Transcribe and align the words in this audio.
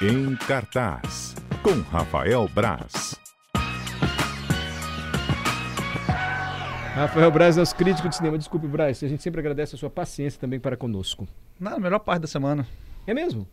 Em 0.00 0.36
cartaz, 0.36 1.34
com 1.60 1.80
Rafael 1.90 2.48
Braz. 2.54 3.16
Rafael 6.94 7.28
Braz, 7.32 7.56
nosso 7.56 7.74
crítico 7.74 8.08
de 8.08 8.14
cinema. 8.14 8.38
Desculpe, 8.38 8.68
Braz, 8.68 9.02
a 9.02 9.08
gente 9.08 9.24
sempre 9.24 9.40
agradece 9.40 9.74
a 9.74 9.78
sua 9.78 9.90
paciência 9.90 10.40
também 10.40 10.60
para 10.60 10.76
conosco. 10.76 11.26
Não, 11.58 11.72
a 11.72 11.80
melhor 11.80 11.98
parte 11.98 12.22
da 12.22 12.28
semana. 12.28 12.64
É 13.08 13.12
mesmo? 13.12 13.44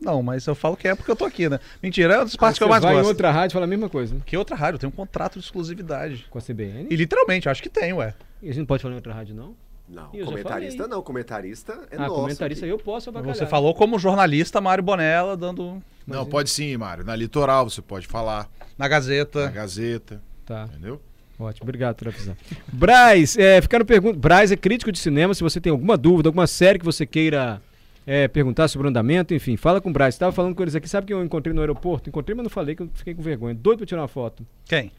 Não, 0.00 0.24
mas 0.24 0.44
eu 0.44 0.56
falo 0.56 0.76
que 0.76 0.88
é 0.88 0.94
porque 0.96 1.08
eu 1.12 1.14
tô 1.14 1.24
aqui, 1.24 1.48
né? 1.48 1.60
Mentira, 1.80 2.14
é 2.14 2.18
uma 2.18 2.24
das 2.24 2.34
partes 2.34 2.58
que 2.58 2.64
eu 2.64 2.68
mais 2.68 2.82
vai 2.82 2.92
gosto. 2.92 3.04
em 3.04 3.08
outra 3.08 3.30
rádio 3.30 3.54
fala 3.54 3.66
a 3.66 3.68
mesma 3.68 3.88
coisa, 3.88 4.16
né? 4.16 4.22
Que 4.26 4.36
outra 4.36 4.56
rádio? 4.56 4.74
Eu 4.74 4.80
tenho 4.80 4.92
um 4.92 4.96
contrato 4.96 5.38
de 5.38 5.44
exclusividade. 5.44 6.26
Com 6.28 6.38
a 6.38 6.42
CBN. 6.42 6.88
E 6.90 6.96
literalmente, 6.96 7.46
eu 7.46 7.52
acho 7.52 7.62
que 7.62 7.70
tem, 7.70 7.92
ué. 7.92 8.12
E 8.42 8.46
a 8.46 8.48
gente 8.48 8.58
não 8.58 8.66
pode 8.66 8.82
falar 8.82 8.94
em 8.94 8.96
outra 8.96 9.14
rádio, 9.14 9.36
não? 9.36 9.54
Não, 9.88 10.10
eu 10.12 10.26
comentarista 10.26 10.88
não. 10.88 11.00
Comentarista 11.02 11.72
é 11.90 11.96
ah, 11.96 12.00
nosso. 12.00 12.14
comentarista 12.14 12.64
aqui. 12.66 12.72
eu 12.72 12.78
posso 12.78 13.08
abacalhar. 13.08 13.36
Você 13.36 13.46
falou 13.46 13.74
como 13.74 13.98
jornalista 13.98 14.60
Mário 14.60 14.82
Bonella, 14.82 15.36
dando 15.36 15.80
Não, 16.06 16.26
pode 16.26 16.50
sim, 16.50 16.76
Mário. 16.76 17.04
Na 17.04 17.14
litoral 17.14 17.68
você 17.68 17.80
pode 17.80 18.06
falar, 18.06 18.48
na 18.76 18.84
na 18.84 18.88
Gazeta. 18.88 19.48
Gazeta, 19.48 20.20
Tá, 20.44 20.68
entendeu? 20.70 21.00
ótimo. 21.38 21.64
Obrigado 21.64 22.08
avisar. 22.08 22.36
Braz, 22.72 23.36
é, 23.36 23.60
ficaram 23.60 23.84
perguntas. 23.84 24.18
Braz 24.18 24.50
é 24.50 24.56
crítico 24.56 24.90
de 24.90 24.98
cinema. 24.98 25.34
Se 25.34 25.42
você 25.42 25.60
tem 25.60 25.70
alguma 25.70 25.96
dúvida, 25.96 26.28
alguma 26.28 26.46
série 26.46 26.78
que 26.78 26.84
você 26.84 27.04
queira 27.04 27.60
é, 28.06 28.26
perguntar 28.28 28.68
sobre 28.68 28.86
o 28.86 28.90
andamento, 28.90 29.34
enfim, 29.34 29.56
fala 29.56 29.80
com 29.80 29.90
o 29.90 29.92
Braz. 29.92 30.14
Estava 30.14 30.32
falando 30.32 30.54
com 30.54 30.62
eles 30.62 30.74
aqui. 30.74 30.88
Sabe 30.88 31.06
quem 31.08 31.16
eu 31.16 31.24
encontrei 31.24 31.52
no 31.54 31.60
aeroporto? 31.60 32.08
Encontrei, 32.08 32.34
mas 32.34 32.44
não 32.44 32.50
falei, 32.50 32.74
que 32.74 32.82
eu 32.82 32.90
fiquei 32.94 33.14
com 33.14 33.22
vergonha. 33.22 33.54
Doido 33.54 33.78
pra 33.78 33.86
tirar 33.86 34.00
uma 34.02 34.08
foto. 34.08 34.46
Quem? 34.64 34.90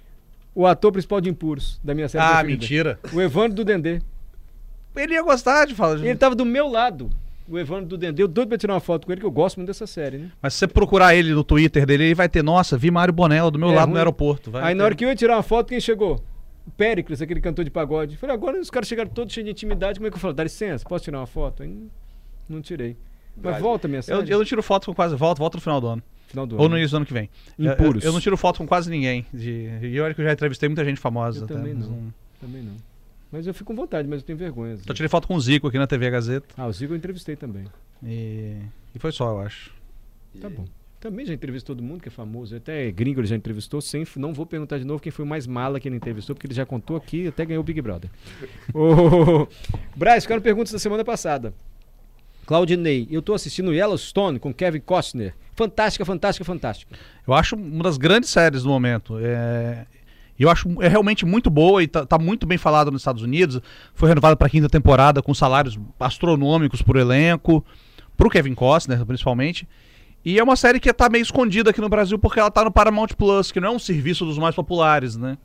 O 0.54 0.66
ator 0.66 0.92
principal 0.92 1.22
de 1.22 1.30
Impuros, 1.30 1.80
da 1.84 1.94
minha 1.94 2.10
série 2.10 2.24
Ah, 2.24 2.30
preferida. 2.40 2.62
mentira. 2.62 3.00
O 3.14 3.22
Evandro 3.22 3.56
do 3.56 3.64
Dendê. 3.66 4.02
Ele 5.00 5.14
ia 5.14 5.22
gostar 5.24 5.66
de 5.66 5.74
falar. 5.76 5.96
Ele 6.00 6.16
tava 6.16 6.36
do 6.36 6.46
meu 6.46 6.68
lado. 6.68 7.10
O 7.50 7.58
Evandro 7.58 7.86
do 7.86 7.98
Dendê. 7.98 8.22
Eu 8.24 8.28
doido 8.28 8.50
pra 8.50 8.58
tirar 8.58 8.74
uma 8.74 8.80
foto 8.82 9.06
com 9.06 9.12
ele, 9.14 9.22
que 9.22 9.26
eu 9.28 9.32
gosto 9.32 9.56
muito 9.58 9.68
dessa 9.68 9.88
série, 9.88 10.18
né? 10.18 10.32
Mas 10.42 10.54
se 10.54 10.60
você 10.60 10.68
procurar 10.68 11.16
ele 11.16 11.34
no 11.34 11.44
Twitter 11.46 11.86
dele, 11.86 12.04
ele 12.06 12.16
vai 12.16 12.28
ter, 12.28 12.44
nossa, 12.44 12.78
vi 12.78 12.92
Mário 12.92 13.14
Bonella 13.14 13.50
do 13.50 13.58
meu 13.58 13.70
É 13.70 13.76
lado 13.76 13.86
ruim. 13.86 13.94
no 13.94 13.98
aeroporto. 14.00 14.52
Vai 14.52 14.62
Aí 14.64 14.68
ter. 14.70 14.76
na 14.76 14.84
hora 14.84 14.96
que 14.96 15.06
eu 15.06 15.10
ia 15.10 15.16
tirar 15.16 15.38
uma 15.38 15.44
foto, 15.44 15.70
quem 15.70 15.80
chegou? 15.80 16.22
O 16.66 16.72
Péricles, 16.72 17.22
aquele 17.22 17.40
cantor 17.40 17.64
de 17.64 17.72
pagode. 17.72 18.18
Falei, 18.18 18.36
agora 18.36 18.60
os 18.60 18.70
caras 18.70 18.90
chegaram 18.90 19.10
todos 19.10 19.34
cheios 19.34 19.46
de 19.46 19.52
intimidade. 19.52 19.98
Como 19.98 20.08
é 20.08 20.12
que 20.12 20.18
eu 20.18 20.20
falo? 20.20 20.34
Dá 20.34 20.44
licença, 20.44 20.84
posso 20.86 21.06
tirar 21.06 21.20
uma 21.20 21.26
foto? 21.28 21.64
Aí 21.64 21.88
não, 22.50 22.62
tirei. 22.62 22.98
Mas 23.42 23.54
Vai. 23.54 23.62
volta 23.62 23.88
minha 23.88 24.00
Eu, 24.00 24.04
série. 24.04 24.30
eu 24.32 24.38
não 24.40 24.46
tiro 24.46 24.62
foto 24.62 24.88
com 24.88 24.94
quase. 24.94 25.16
Volta, 25.16 25.40
volta 25.40 25.56
no 25.58 25.62
final 25.62 25.80
do 25.80 25.88
ano. 25.88 26.04
Final 26.28 26.46
do 26.46 26.56
Ou 26.58 26.62
ano. 26.64 26.70
no 26.72 26.78
início 26.78 26.92
do 26.92 26.98
ano 26.98 27.06
que 27.06 27.14
vem. 27.14 27.30
Impuros. 27.58 28.04
Eu, 28.04 28.10
eu 28.10 28.14
não 28.14 28.20
tiro 28.20 28.36
foto 28.36 28.58
com 28.58 28.68
quase 28.68 28.90
ninguém. 28.90 29.26
De, 29.34 29.70
e 29.84 30.02
olha 30.02 30.14
que 30.14 30.20
eu 30.20 30.26
já 30.26 30.34
entrevistei 30.34 30.68
muita 30.68 30.84
gente 30.84 31.00
famosa. 31.00 31.40
Eu 31.40 31.46
até, 31.46 31.54
também 31.54 31.74
mas 31.74 31.88
não. 31.88 32.14
Também 32.42 32.62
não. 32.64 32.74
Mas 33.32 33.46
eu 33.46 33.54
fico 33.54 33.66
com 33.66 33.76
vontade, 33.76 34.08
mas 34.08 34.22
eu 34.22 34.26
tenho 34.26 34.38
vergonha. 34.38 34.78
Só 34.78 34.84
vezes. 34.84 34.96
tirei 34.96 35.10
foto 35.10 35.28
com 35.28 35.36
o 35.36 35.42
Zico 35.42 35.68
aqui 35.68 35.78
na 35.78 35.88
TV 35.88 36.10
Gazeta. 36.10 36.48
Ah, 36.58 36.68
o 36.68 36.72
Zico 36.72 36.94
eu 36.94 36.98
entrevistei 36.98 37.36
também. 37.36 37.66
E, 38.04 38.58
e 38.96 39.00
foi 39.00 39.12
só, 39.12 39.32
eu 39.32 39.42
acho. 39.42 39.74
Tá 40.40 40.50
bom. 40.50 40.66
Também 41.00 41.26
já 41.26 41.34
entrevistou 41.34 41.76
todo 41.76 41.86
mundo 41.86 42.02
que 42.02 42.08
é 42.08 42.12
famoso. 42.12 42.56
Até 42.56 42.90
gringo 42.92 43.20
ele 43.20 43.28
já 43.28 43.36
entrevistou. 43.36 43.82
Sem, 43.82 44.06
não 44.16 44.34
vou 44.34 44.46
perguntar 44.46 44.80
de 44.80 44.86
novo 44.86 45.02
quem 45.02 45.12
foi 45.12 45.24
o 45.24 45.28
mais 45.28 45.46
mala 45.46 45.80
que 45.80 45.88
ele 45.88 45.96
entrevistou, 45.96 46.36
porque 46.36 46.48
ele 46.48 46.56
já 46.56 46.66
contou 46.66 46.98
aqui 46.98 47.24
e 47.24 47.28
até 47.28 47.46
ganhou 47.46 47.62
o 47.62 47.64
Big 47.64 47.80
Brother. 47.82 48.10
Ô, 48.74 49.48
Braz, 49.96 50.24
ficaram 50.24 50.42
perguntas 50.42 50.72
da 50.72 50.80
semana 50.80 51.06
passada. 51.06 51.54
Claudinei, 52.48 53.08
eu 53.12 53.22
tô 53.22 53.34
assistindo 53.34 53.74
Yellowstone 53.74 54.40
com 54.40 54.54
Kevin 54.54 54.80
Costner. 54.80 55.36
Fantástica, 55.54 56.06
fantástica, 56.06 56.46
fantástica. 56.46 56.96
Eu 57.28 57.34
acho 57.34 57.56
uma 57.56 57.84
das 57.84 57.98
grandes 57.98 58.30
séries 58.30 58.64
do 58.64 58.70
momento. 58.70 59.20
É, 59.20 59.86
eu 60.44 60.50
acho 60.50 60.70
é 60.82 60.88
realmente 60.88 61.26
muito 61.26 61.50
boa 61.50 61.82
e 61.82 61.88
tá, 61.88 62.06
tá 62.06 62.18
muito 62.18 62.46
bem 62.46 62.58
falada 62.58 62.92
nos 62.92 63.02
Estados 63.02 63.22
Unidos. 63.22 63.62
Foi 63.94 64.08
renovada 64.10 64.36
para 64.36 64.50
quinta 64.50 64.70
temporada 64.70 65.22
com 65.22 65.34
salários 65.34 65.80
astronômicos 66.00 66.82
por 66.82 66.96
elenco, 66.96 67.66
pro 68.16 68.30
Kevin 68.30 68.54
Costner 68.54 69.06
principalmente. 69.06 69.68
E 70.24 70.40
é 70.40 70.44
uma 70.44 70.56
série 70.56 70.80
que 70.80 70.92
tá 70.92 71.10
meio 71.10 71.22
escondida 71.22 71.70
aqui 71.70 71.82
no 71.82 71.90
Brasil 71.90 72.20
porque 72.20 72.40
ela 72.40 72.52
tá 72.52 72.64
no 72.64 72.72
Paramount 72.72 73.10
Plus, 73.18 73.52
que 73.52 73.60
não 73.60 73.70
é 73.70 73.72
um 73.72 73.80
serviço 73.80 74.26
dos 74.26 74.38
mais 74.38 74.56
populares, 74.56 75.16
né? 75.16 75.38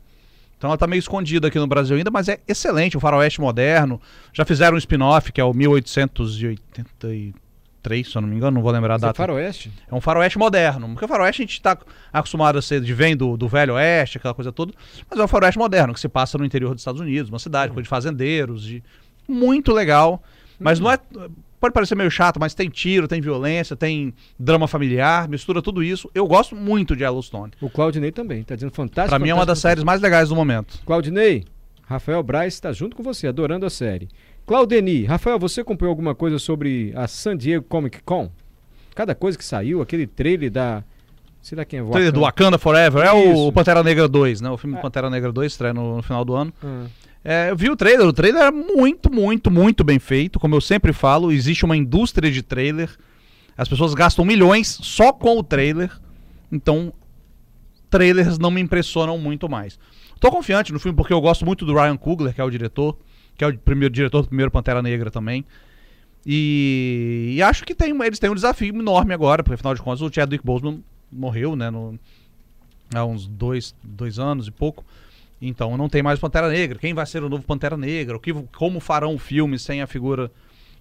Então 0.57 0.69
ela 0.69 0.77
tá 0.77 0.87
meio 0.87 0.99
escondida 0.99 1.47
aqui 1.47 1.59
no 1.59 1.67
Brasil 1.67 1.97
ainda, 1.97 2.11
mas 2.11 2.29
é 2.29 2.39
excelente, 2.47 2.95
um 2.97 2.99
faroeste 2.99 3.41
moderno. 3.41 3.99
Já 4.31 4.45
fizeram 4.45 4.75
um 4.75 4.77
spin-off 4.77 5.31
que 5.31 5.41
é 5.41 5.43
o 5.43 5.53
1883, 7.83 8.07
se 8.07 8.17
eu 8.17 8.21
não 8.21 8.29
me 8.29 8.35
engano, 8.35 8.55
não 8.55 8.61
vou 8.61 8.71
lembrar 8.71 8.93
a 8.93 8.95
é 8.95 8.99
data. 8.99 9.13
faroeste? 9.13 9.71
É 9.89 9.93
um 9.93 10.01
faroeste 10.01 10.37
moderno. 10.37 10.87
Porque 10.89 11.05
o 11.05 11.07
faroeste 11.07 11.41
a 11.41 11.45
gente 11.45 11.53
está 11.53 11.77
acostumado 12.11 12.57
a 12.57 12.61
ser 12.61 12.81
de 12.81 12.93
vem 12.93 13.15
do, 13.15 13.35
do 13.35 13.47
velho 13.47 13.75
oeste, 13.75 14.17
aquela 14.17 14.33
coisa 14.33 14.51
toda. 14.51 14.73
Mas 15.09 15.19
é 15.19 15.23
um 15.23 15.27
faroeste 15.27 15.59
moderno, 15.59 15.93
que 15.93 15.99
se 15.99 16.09
passa 16.09 16.37
no 16.37 16.45
interior 16.45 16.73
dos 16.73 16.81
Estados 16.81 17.01
Unidos, 17.01 17.29
uma 17.29 17.39
cidade, 17.39 17.73
coisa 17.73 17.83
de 17.83 17.89
fazendeiros. 17.89 18.63
De... 18.63 18.83
Muito 19.27 19.71
legal. 19.71 20.23
Mas 20.59 20.79
não 20.79 20.91
é. 20.91 20.97
Pode 21.59 21.73
parecer 21.73 21.95
meio 21.95 22.11
chato, 22.11 22.41
mas 22.41 22.53
tem 22.53 22.69
tiro, 22.69 23.07
tem 23.07 23.21
violência, 23.21 23.73
tem 23.73 24.13
drama 24.37 24.67
familiar, 24.67 25.29
mistura 25.29 25.61
tudo 25.61 25.81
isso. 25.81 26.11
Eu 26.13 26.27
gosto 26.27 26.57
muito 26.57 26.93
de 26.93 27.03
Yellowstone. 27.03 27.53
O 27.61 27.69
Claudinei 27.69 28.11
também, 28.11 28.43
tá 28.43 28.53
dizendo 28.53 28.73
fantástico. 28.73 29.15
Pra 29.15 29.17
mim 29.17 29.29
é 29.29 29.33
uma 29.33 29.45
das 29.45 29.59
fantástico, 29.59 29.69
séries 29.69 29.83
mais 29.85 30.01
legais 30.01 30.27
do 30.27 30.35
momento. 30.35 30.81
Claudinei, 30.85 31.45
Rafael 31.83 32.21
Braz 32.21 32.53
está 32.53 32.73
junto 32.73 32.97
com 32.97 33.01
você, 33.01 33.27
adorando 33.27 33.65
a 33.65 33.69
série. 33.69 34.09
Claudeni, 34.45 35.05
Rafael, 35.05 35.39
você 35.39 35.61
acompanhou 35.61 35.91
alguma 35.91 36.13
coisa 36.13 36.37
sobre 36.37 36.91
a 36.95 37.07
San 37.07 37.37
Diego 37.37 37.65
Comic 37.67 38.01
Con? 38.03 38.29
Cada 38.93 39.15
coisa 39.15 39.37
que 39.37 39.43
saiu, 39.45 39.81
aquele 39.81 40.05
trailer 40.05 40.51
da. 40.51 40.83
Sei 41.41 41.57
lá 41.57 41.65
quem 41.65 41.79
é 41.79 41.83
o 41.83 41.89
trailer 41.89 42.11
do. 42.11 42.21
Wakanda 42.21 42.57
Forever 42.57 43.03
é 43.05 43.31
Isso. 43.31 43.47
o 43.47 43.51
Pantera 43.51 43.81
Negra 43.83 44.07
2, 44.07 44.41
né? 44.41 44.49
O 44.49 44.57
filme 44.57 44.77
Ah. 44.77 44.81
Pantera 44.81 45.09
Negra 45.09 45.31
2 45.31 45.51
estreia 45.51 45.73
no, 45.73 45.97
no 45.97 46.03
final 46.03 46.23
do 46.23 46.35
ano. 46.35 46.53
Ah, 46.63 46.85
É, 47.25 47.51
eu 47.51 47.55
vi 47.55 47.69
o 47.69 47.75
trailer, 47.75 48.05
o 48.05 48.11
trailer 48.13 48.43
é 48.43 48.51
muito, 48.51 49.11
muito, 49.11 49.49
muito 49.49 49.83
bem 49.83 49.97
feito. 49.97 50.39
Como 50.39 50.55
eu 50.55 50.61
sempre 50.61 50.91
falo, 50.91 51.31
existe 51.31 51.63
uma 51.63 51.75
indústria 51.77 52.29
de 52.29 52.41
trailer. 52.43 52.89
As 53.57 53.67
pessoas 53.69 53.93
gastam 53.93 54.25
milhões 54.25 54.67
só 54.81 55.13
com 55.13 55.37
o 55.37 55.43
trailer. 55.43 55.89
Então, 56.51 56.91
trailers 57.89 58.37
não 58.37 58.51
me 58.51 58.59
impressionam 58.61 59.17
muito 59.17 59.47
mais. 59.49 59.79
Tô 60.19 60.29
confiante 60.31 60.73
no 60.73 60.79
filme 60.79 60.95
porque 60.95 61.13
eu 61.13 61.21
gosto 61.21 61.45
muito 61.45 61.65
do 61.65 61.73
Ryan 61.73 61.95
Coogler, 61.97 62.33
que 62.33 62.41
é 62.41 62.43
o 62.43 62.49
diretor, 62.49 62.97
que 63.37 63.43
é 63.43 63.47
o 63.47 63.57
primeiro 63.57 63.93
diretor 63.93 64.21
do 64.21 64.27
primeiro 64.27 64.51
Pantera 64.51 64.81
Negra 64.81 65.09
também. 65.11 65.45
E, 66.25 67.33
e 67.35 67.41
acho 67.43 67.65
que 67.65 67.75
tem, 67.75 67.93
eles 68.03 68.19
têm 68.19 68.29
um 68.29 68.35
desafio 68.35 68.73
enorme 68.73 69.13
agora, 69.13 69.43
porque 69.43 69.55
afinal 69.55 69.75
de 69.75 69.81
contas 69.81 70.01
o 70.01 70.11
Chadwick 70.11 70.43
Boseman 70.45 70.81
morreu, 71.11 71.55
né, 71.55 71.69
no- 71.69 71.99
há 72.93 73.03
uns 73.05 73.27
dois, 73.27 73.75
dois 73.83 74.19
anos 74.19 74.47
e 74.47 74.51
pouco. 74.51 74.85
Então 75.41 75.75
não 75.75 75.89
tem 75.89 76.01
mais 76.01 76.19
Pantera 76.19 76.47
Negra. 76.47 76.79
Quem 76.79 76.93
vai 76.93 77.05
ser 77.05 77.21
o 77.23 77.27
novo 77.29 77.43
Pantera 77.43 77.75
Negra? 77.75 78.15
O 78.15 78.19
que, 78.19 78.31
como 78.55 78.79
farão 78.79 79.15
o 79.15 79.19
filme 79.19 79.59
sem 79.59 79.81
a 79.81 79.87
figura 79.87 80.31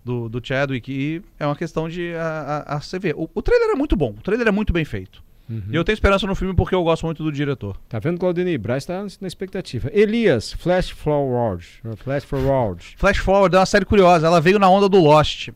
do, 0.04 0.28
do 0.28 0.40
Chadwick? 0.44 0.92
E 0.92 1.20
é 1.40 1.44
uma 1.46 1.56
questão 1.56 1.88
de 1.88 2.14
a, 2.14 2.64
a, 2.68 2.76
a 2.76 2.98
ver. 3.00 3.14
O, 3.16 3.28
o 3.34 3.42
trailer 3.42 3.70
é 3.70 3.74
muito 3.74 3.96
bom. 3.96 4.10
O 4.10 4.22
trailer 4.22 4.46
é 4.46 4.52
muito 4.52 4.72
bem 4.72 4.84
feito. 4.84 5.20
Uhum. 5.52 5.62
E 5.72 5.76
eu 5.76 5.84
tenho 5.84 5.94
esperança 5.94 6.26
no 6.26 6.34
filme 6.34 6.54
porque 6.54 6.74
eu 6.74 6.82
gosto 6.82 7.04
muito 7.06 7.22
do 7.22 7.30
diretor. 7.32 7.76
Tá 7.88 7.98
vendo, 7.98 8.18
Claudinei? 8.18 8.56
Braz 8.58 8.84
tá 8.84 9.04
na 9.20 9.28
expectativa. 9.28 9.90
Elias, 9.92 10.52
Flash 10.52 10.90
Forward. 10.90 11.66
Flash 11.98 12.24
Forward. 12.24 12.94
Flash 12.96 13.18
Forward 13.18 13.54
é 13.54 13.58
uma 13.58 13.66
série 13.66 13.84
curiosa. 13.84 14.26
Ela 14.26 14.40
veio 14.40 14.58
na 14.58 14.68
onda 14.68 14.88
do 14.88 14.98
Lost. 14.98 15.48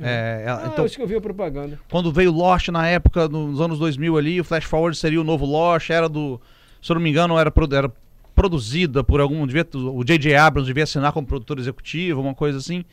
É, 0.00 0.42
ela- 0.46 0.62
Ah, 0.64 0.70
então, 0.72 0.84
acho 0.84 0.96
que 0.96 1.02
eu 1.02 1.06
vi 1.06 1.14
a 1.16 1.20
propaganda. 1.20 1.78
quando 1.90 2.10
veio 2.10 2.32
Lost 2.32 2.68
na 2.68 2.86
época, 2.88 3.28
nos 3.28 3.60
anos 3.60 3.78
2000 3.78 4.16
ali, 4.18 4.40
o 4.40 4.44
Flash 4.44 4.64
Forward 4.64 4.96
seria 4.96 5.20
o 5.20 5.24
novo 5.24 5.44
Lost. 5.46 5.90
Era 5.90 6.08
do. 6.08 6.40
Se 6.82 6.90
eu 6.90 6.94
não 6.94 7.02
me 7.02 7.10
engano, 7.10 7.38
era, 7.38 7.52
era 7.72 7.92
produzida 8.34 9.04
por 9.04 9.20
algum. 9.20 9.46
Devia, 9.46 9.66
o 9.74 10.02
J.J. 10.04 10.34
Abrams 10.34 10.66
devia 10.66 10.84
assinar 10.84 11.12
como 11.12 11.26
produtor 11.26 11.58
executivo, 11.58 12.20
uma 12.20 12.34
coisa 12.34 12.58
assim. 12.58 12.84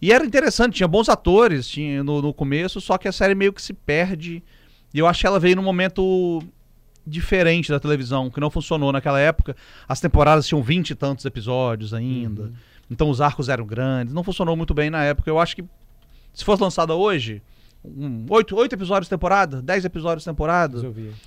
E 0.00 0.12
era 0.12 0.24
interessante, 0.24 0.74
tinha 0.78 0.88
bons 0.88 1.08
atores 1.08 1.68
tinha 1.68 2.02
no, 2.02 2.20
no 2.20 2.34
começo, 2.34 2.80
só 2.80 2.98
que 2.98 3.06
a 3.06 3.12
série 3.12 3.34
meio 3.36 3.52
que 3.52 3.62
se 3.62 3.72
perde. 3.72 4.42
E 4.94 4.98
eu 4.98 5.06
acho 5.06 5.20
que 5.20 5.26
ela 5.26 5.40
veio 5.40 5.56
num 5.56 5.62
momento 5.62 6.42
diferente 7.06 7.70
da 7.70 7.80
televisão, 7.80 8.30
que 8.30 8.38
não 8.38 8.50
funcionou 8.50 8.92
naquela 8.92 9.18
época. 9.18 9.56
As 9.88 10.00
temporadas 10.00 10.46
tinham 10.46 10.62
vinte 10.62 10.90
e 10.90 10.94
tantos 10.94 11.24
episódios 11.24 11.92
ainda. 11.92 12.52
Então 12.90 13.08
os 13.08 13.20
arcos 13.20 13.48
eram 13.48 13.66
grandes. 13.66 14.14
Não 14.14 14.22
funcionou 14.22 14.56
muito 14.56 14.74
bem 14.74 14.90
na 14.90 15.02
época. 15.02 15.28
Eu 15.28 15.38
acho 15.38 15.56
que 15.56 15.64
se 16.32 16.44
fosse 16.44 16.62
lançada 16.62 16.94
hoje, 16.94 17.42
um, 17.84 18.24
oito, 18.30 18.54
oito 18.54 18.74
episódios 18.74 19.08
temporada, 19.08 19.60
dez 19.60 19.84
episódios 19.84 20.24
temporada, 20.24 20.80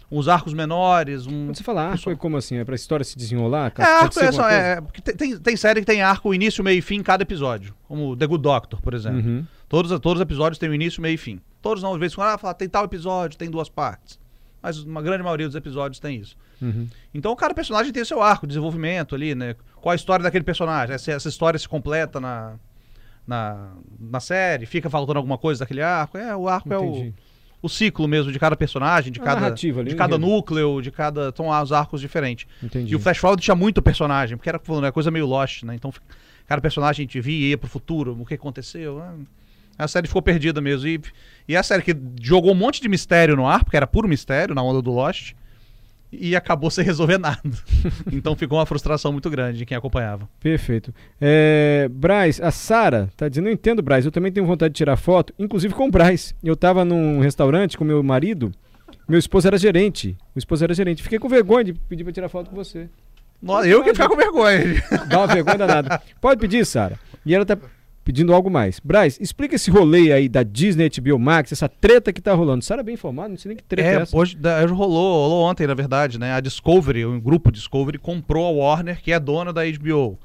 uns 0.09 0.27
arcos 0.27 0.53
menores, 0.53 1.27
um. 1.27 1.47
Quando 1.47 1.57
você 1.57 1.63
fala 1.63 1.89
arco, 1.89 2.09
é 2.09 2.15
como 2.15 2.37
assim? 2.37 2.55
É 2.57 2.63
pra 2.63 2.75
história 2.75 3.03
se 3.03 3.17
desenrolar? 3.17 3.73
É, 3.77 3.83
arco 3.83 4.19
é, 4.19 4.31
só, 4.31 4.49
é 4.49 4.81
tem, 5.03 5.15
tem, 5.15 5.37
tem 5.37 5.57
série 5.57 5.81
que 5.81 5.85
tem 5.85 6.01
arco, 6.01 6.33
início, 6.33 6.63
meio 6.63 6.79
e 6.79 6.81
fim 6.81 6.95
em 6.95 7.03
cada 7.03 7.23
episódio. 7.23 7.75
Como 7.87 8.15
The 8.15 8.25
Good 8.25 8.41
Doctor, 8.41 8.81
por 8.81 8.93
exemplo. 8.93 9.19
Uhum. 9.19 9.45
Todos, 9.67 9.91
todos 9.99 10.19
os 10.19 10.21
episódios 10.21 10.57
têm 10.57 10.69
o 10.69 10.73
início, 10.73 11.01
meio 11.01 11.15
e 11.15 11.17
fim. 11.17 11.41
Todos 11.65 11.81
não, 11.81 11.95
às 11.95 11.99
vezes, 11.99 12.13
quando 12.13 12.27
ela 12.27 12.37
fala, 12.37 12.53
tem 12.53 12.69
tal 12.69 12.85
episódio, 12.85 13.39
tem 13.39 13.49
duas 13.49 13.67
partes. 13.67 14.19
Mas 14.61 14.77
uma 14.83 15.01
grande 15.01 15.23
maioria 15.23 15.47
dos 15.47 15.55
episódios 15.55 15.99
tem 15.99 16.19
isso. 16.19 16.37
Uhum. 16.61 16.87
Então 17.11 17.35
cada 17.35 17.55
personagem 17.55 17.91
tem 17.91 18.03
o 18.03 18.05
seu 18.05 18.21
arco, 18.21 18.45
desenvolvimento 18.45 19.15
ali, 19.15 19.33
né? 19.33 19.55
Qual 19.81 19.91
a 19.91 19.95
história 19.95 20.21
daquele 20.21 20.43
personagem? 20.43 20.93
Essa, 20.93 21.13
essa 21.13 21.27
história 21.27 21.57
se 21.57 21.67
completa 21.67 22.19
na, 22.19 22.53
na, 23.25 23.71
na 23.99 24.19
série? 24.19 24.67
Fica 24.67 24.91
faltando 24.91 25.17
alguma 25.17 25.39
coisa 25.39 25.61
daquele 25.61 25.81
arco? 25.81 26.19
É, 26.19 26.35
o 26.35 26.47
arco 26.47 26.71
é 26.71 26.77
o, 26.77 26.85
Entendi. 26.85 27.15
o 27.63 27.67
ciclo 27.67 28.07
mesmo 28.07 28.31
de 28.31 28.37
cada 28.37 28.55
personagem, 28.55 29.11
de 29.11 29.19
A 29.19 29.23
cada, 29.23 29.41
narrativa 29.41 29.83
de 29.83 29.95
cada 29.95 30.19
núcleo, 30.19 30.83
de 30.83 30.91
cada. 30.91 31.33
São 31.35 31.49
os 31.49 31.71
arcos 31.71 31.99
diferentes. 31.99 32.45
Entendi. 32.61 32.93
E 32.93 32.95
o 32.95 32.99
Flash 32.99 33.17
Forward 33.17 33.41
tinha 33.41 33.55
muito 33.55 33.81
personagem, 33.81 34.37
porque 34.37 34.49
era 34.49 34.59
falando, 34.59 34.85
é 34.85 34.91
coisa 34.91 35.09
meio 35.09 35.25
Lost, 35.25 35.63
né? 35.63 35.73
Então 35.73 35.91
cada 36.45 36.61
personagem 36.61 37.01
a 37.01 37.05
gente 37.07 37.19
via, 37.19 37.49
ia 37.49 37.57
pro 37.57 37.67
futuro, 37.67 38.15
o 38.21 38.23
que 38.23 38.35
aconteceu. 38.35 38.99
ah. 39.01 39.15
A 39.77 39.87
série 39.87 40.07
ficou 40.07 40.21
perdida 40.21 40.61
mesmo. 40.61 40.87
E, 40.87 41.01
e 41.47 41.55
é 41.55 41.57
a 41.57 41.63
série 41.63 41.81
que 41.81 41.95
jogou 42.21 42.51
um 42.51 42.55
monte 42.55 42.81
de 42.81 42.87
mistério 42.87 43.35
no 43.35 43.47
ar, 43.47 43.63
porque 43.63 43.77
era 43.77 43.87
puro 43.87 44.07
mistério 44.07 44.55
na 44.55 44.63
onda 44.63 44.81
do 44.81 44.91
Lost. 44.91 45.33
E 46.11 46.35
acabou 46.35 46.69
sem 46.71 46.83
resolver 46.83 47.17
nada. 47.17 47.41
então 48.11 48.35
ficou 48.35 48.57
uma 48.57 48.65
frustração 48.65 49.11
muito 49.11 49.29
grande 49.29 49.59
de 49.59 49.65
quem 49.65 49.77
acompanhava. 49.77 50.29
Perfeito. 50.39 50.93
É, 51.19 51.89
Braz, 51.91 52.39
a 52.41 52.51
Sara 52.51 53.09
tá 53.17 53.27
dizendo, 53.27 53.49
eu 53.49 53.53
entendo, 53.53 53.81
Braz, 53.81 54.05
eu 54.05 54.11
também 54.11 54.31
tenho 54.31 54.45
vontade 54.45 54.73
de 54.73 54.77
tirar 54.77 54.95
foto, 54.95 55.33
inclusive 55.37 55.73
com 55.73 55.87
o 55.87 55.91
Braz. 55.91 56.33
Eu 56.43 56.55
tava 56.55 56.85
num 56.85 57.19
restaurante 57.19 57.77
com 57.77 57.83
meu 57.83 58.01
marido, 58.01 58.51
meu 59.07 59.19
esposo 59.19 59.47
era 59.47 59.57
gerente. 59.57 60.17
O 60.35 60.39
esposo 60.39 60.63
era 60.63 60.73
gerente. 60.73 61.03
Fiquei 61.03 61.19
com 61.19 61.29
vergonha 61.29 61.65
de 61.65 61.73
pedir 61.73 62.03
pra 62.03 62.13
tirar 62.13 62.29
foto 62.29 62.49
com 62.49 62.55
você. 62.55 62.89
Nossa, 63.41 63.67
eu 63.67 63.83
que 63.83 63.93
ficar 63.93 64.09
com 64.09 64.15
vergonha. 64.15 64.83
Dá 65.07 65.19
uma 65.19 65.27
vergonha 65.27 65.57
danada. 65.57 66.01
Pode 66.19 66.39
pedir, 66.39 66.65
Sara. 66.65 66.97
E 67.25 67.35
ela 67.35 67.45
tá 67.45 67.57
pedindo 68.05 68.33
algo 68.33 68.49
mais. 68.49 68.79
Braz, 68.79 69.17
explica 69.19 69.55
esse 69.55 69.69
rolê 69.69 70.13
aí 70.13 70.29
da 70.29 70.43
Disney 70.43 70.89
HBO 70.89 71.19
Max, 71.19 71.51
essa 71.51 71.67
treta 71.67 72.13
que 72.13 72.21
tá 72.21 72.33
rolando. 72.33 72.63
Sara 72.63 72.83
bem 72.83 72.93
informada, 72.93 73.29
não 73.29 73.37
sei 73.37 73.49
nem 73.49 73.57
que 73.57 73.63
treta 73.63 73.89
é, 73.89 73.93
É, 73.95 74.01
essa. 74.03 74.15
hoje 74.15 74.37
da- 74.37 74.63
rolou, 74.67 75.27
rolou 75.27 75.43
ontem, 75.43 75.65
na 75.67 75.73
verdade, 75.73 76.17
né? 76.19 76.31
A 76.33 76.39
Discovery, 76.39 77.03
o 77.03 77.19
grupo 77.19 77.51
Discovery, 77.51 77.97
comprou 77.97 78.45
a 78.45 78.51
Warner, 78.51 79.01
que 79.01 79.11
é 79.11 79.19
dona 79.19 79.51
da 79.51 79.63
HBO. 79.65 80.17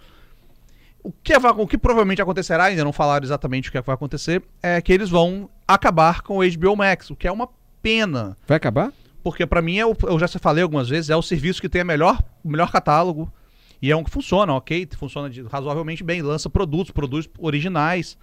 O 1.02 1.10
que, 1.10 1.38
vai- 1.38 1.52
o 1.56 1.66
que 1.66 1.78
provavelmente 1.78 2.20
acontecerá, 2.20 2.64
ainda 2.64 2.84
não 2.84 2.92
falaram 2.92 3.24
exatamente 3.24 3.70
o 3.70 3.72
que, 3.72 3.78
é 3.78 3.82
vai 3.82 3.94
acontecer, 3.94 4.42
é 4.62 4.80
que 4.82 4.92
eles 4.92 5.08
vão 5.08 5.48
acabar 5.66 6.20
com 6.20 6.38
o 6.38 6.42
HBO 6.44 6.76
Max, 6.76 7.08
o 7.10 7.16
que 7.16 7.26
é 7.26 7.32
uma 7.32 7.48
pena. 7.82 8.36
Vai 8.46 8.58
acabar? 8.58 8.92
Porque 9.22 9.46
pra 9.46 9.62
mim, 9.62 9.78
é 9.78 9.86
o- 9.86 9.96
eu 10.02 10.18
já 10.18 10.28
falei 10.28 10.62
algumas 10.62 10.88
vezes, 10.88 11.08
é 11.08 11.16
o 11.16 11.22
serviço 11.22 11.60
que 11.60 11.68
tem 11.70 11.80
a 11.80 11.84
melhor, 11.84 12.22
o 12.44 12.50
melhor 12.50 12.70
catálogo. 12.70 13.32
E 13.82 13.90
é 13.90 13.96
um 13.96 14.04
que 14.04 14.10
funciona, 14.10 14.52
ok? 14.54 14.88
Funciona 14.96 15.30
de- 15.30 15.42
razoavelmente 15.42 16.04
bem, 16.04 16.22
lança 16.22 16.50
produtos, 16.50 16.90
produz 16.90 17.28
originais. 17.38 18.18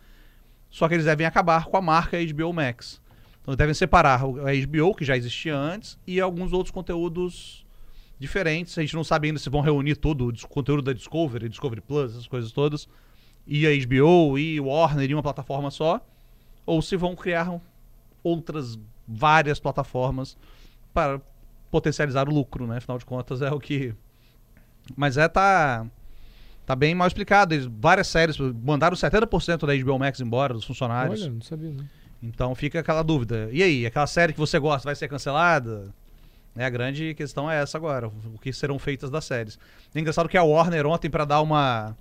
Só 0.69 0.87
que 0.87 0.93
eles 0.93 1.05
devem 1.05 1.25
acabar 1.25 1.65
com 1.65 1.77
a 1.77 1.81
marca 1.81 2.17
HBO 2.17 2.53
Max. 2.53 3.01
Então 3.41 3.55
devem 3.55 3.73
separar 3.73 4.21
a 4.21 4.67
HBO, 4.67 4.93
que 4.93 5.05
já 5.05 5.15
existia 5.15 5.55
antes, 5.57 5.97
e 6.05 6.19
alguns 6.19 6.51
outros 6.51 6.71
conteúdos 6.71 7.65
diferentes. 8.19 8.77
A 8.77 8.81
gente 8.81 8.95
não 8.95 9.03
sabe 9.03 9.27
ainda 9.27 9.39
se 9.39 9.49
vão 9.49 9.61
reunir 9.61 9.95
todo 9.95 10.27
o 10.29 10.47
conteúdo 10.47 10.81
da 10.81 10.93
Discovery, 10.93 11.47
Discovery 11.47 11.81
Plus, 11.81 12.11
essas 12.11 12.27
coisas 12.27 12.51
todas. 12.51 12.87
E 13.47 13.65
a 13.65 13.69
HBO 13.71 14.37
e 14.37 14.59
Warner 14.59 15.09
em 15.09 15.13
uma 15.13 15.23
plataforma 15.23 15.71
só. 15.71 16.05
Ou 16.65 16.81
se 16.81 16.97
vão 16.97 17.15
criar 17.15 17.61
outras 18.21 18.77
várias 19.07 19.57
plataformas 19.59 20.37
para 20.93 21.21
potencializar 21.71 22.27
o 22.27 22.33
lucro, 22.33 22.67
né? 22.67 22.77
Afinal 22.77 22.97
de 22.97 23.05
contas 23.05 23.41
é 23.41 23.49
o 23.49 23.59
que. 23.59 23.93
Mas 24.95 25.17
é 25.17 25.27
tá 25.27 25.85
tá 26.65 26.75
bem 26.75 26.93
mal 26.93 27.07
explicado. 27.07 27.53
Eles, 27.53 27.65
várias 27.65 28.07
séries 28.07 28.37
mandaram 28.37 28.95
70% 28.95 29.65
da 29.65 29.75
HBO 29.83 29.97
Max 29.99 30.19
embora 30.19 30.53
dos 30.53 30.65
funcionários. 30.65 31.21
Olha, 31.21 31.31
não 31.31 31.41
sabia 31.41 31.71
não. 31.71 31.85
Então 32.21 32.53
fica 32.55 32.79
aquela 32.79 33.03
dúvida. 33.03 33.47
E 33.51 33.61
aí, 33.63 33.85
aquela 33.85 34.07
série 34.07 34.33
que 34.33 34.39
você 34.39 34.57
gosta 34.59 34.85
vai 34.85 34.95
ser 34.95 35.07
cancelada? 35.07 35.93
É, 36.55 36.65
a 36.65 36.69
grande 36.69 37.13
questão 37.13 37.49
é 37.49 37.61
essa 37.61 37.77
agora, 37.77 38.07
o 38.07 38.39
que 38.41 38.51
serão 38.51 38.79
feitas 38.79 39.11
das 39.11 39.23
séries. 39.25 39.59
É 39.93 39.99
engraçado 39.99 40.27
que 40.27 40.35
a 40.35 40.41
Warner 40.43 40.87
ontem 40.87 41.07
para 41.07 41.23
dar 41.23 41.39
uma, 41.41 41.95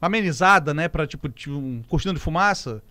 uma 0.00 0.06
amenizada, 0.06 0.72
né, 0.72 0.88
para 0.88 1.06
tipo, 1.06 1.28
tipo 1.28 1.54
um 1.54 1.82
cortina 1.86 2.14
de 2.14 2.18
fumaça, 2.18 2.82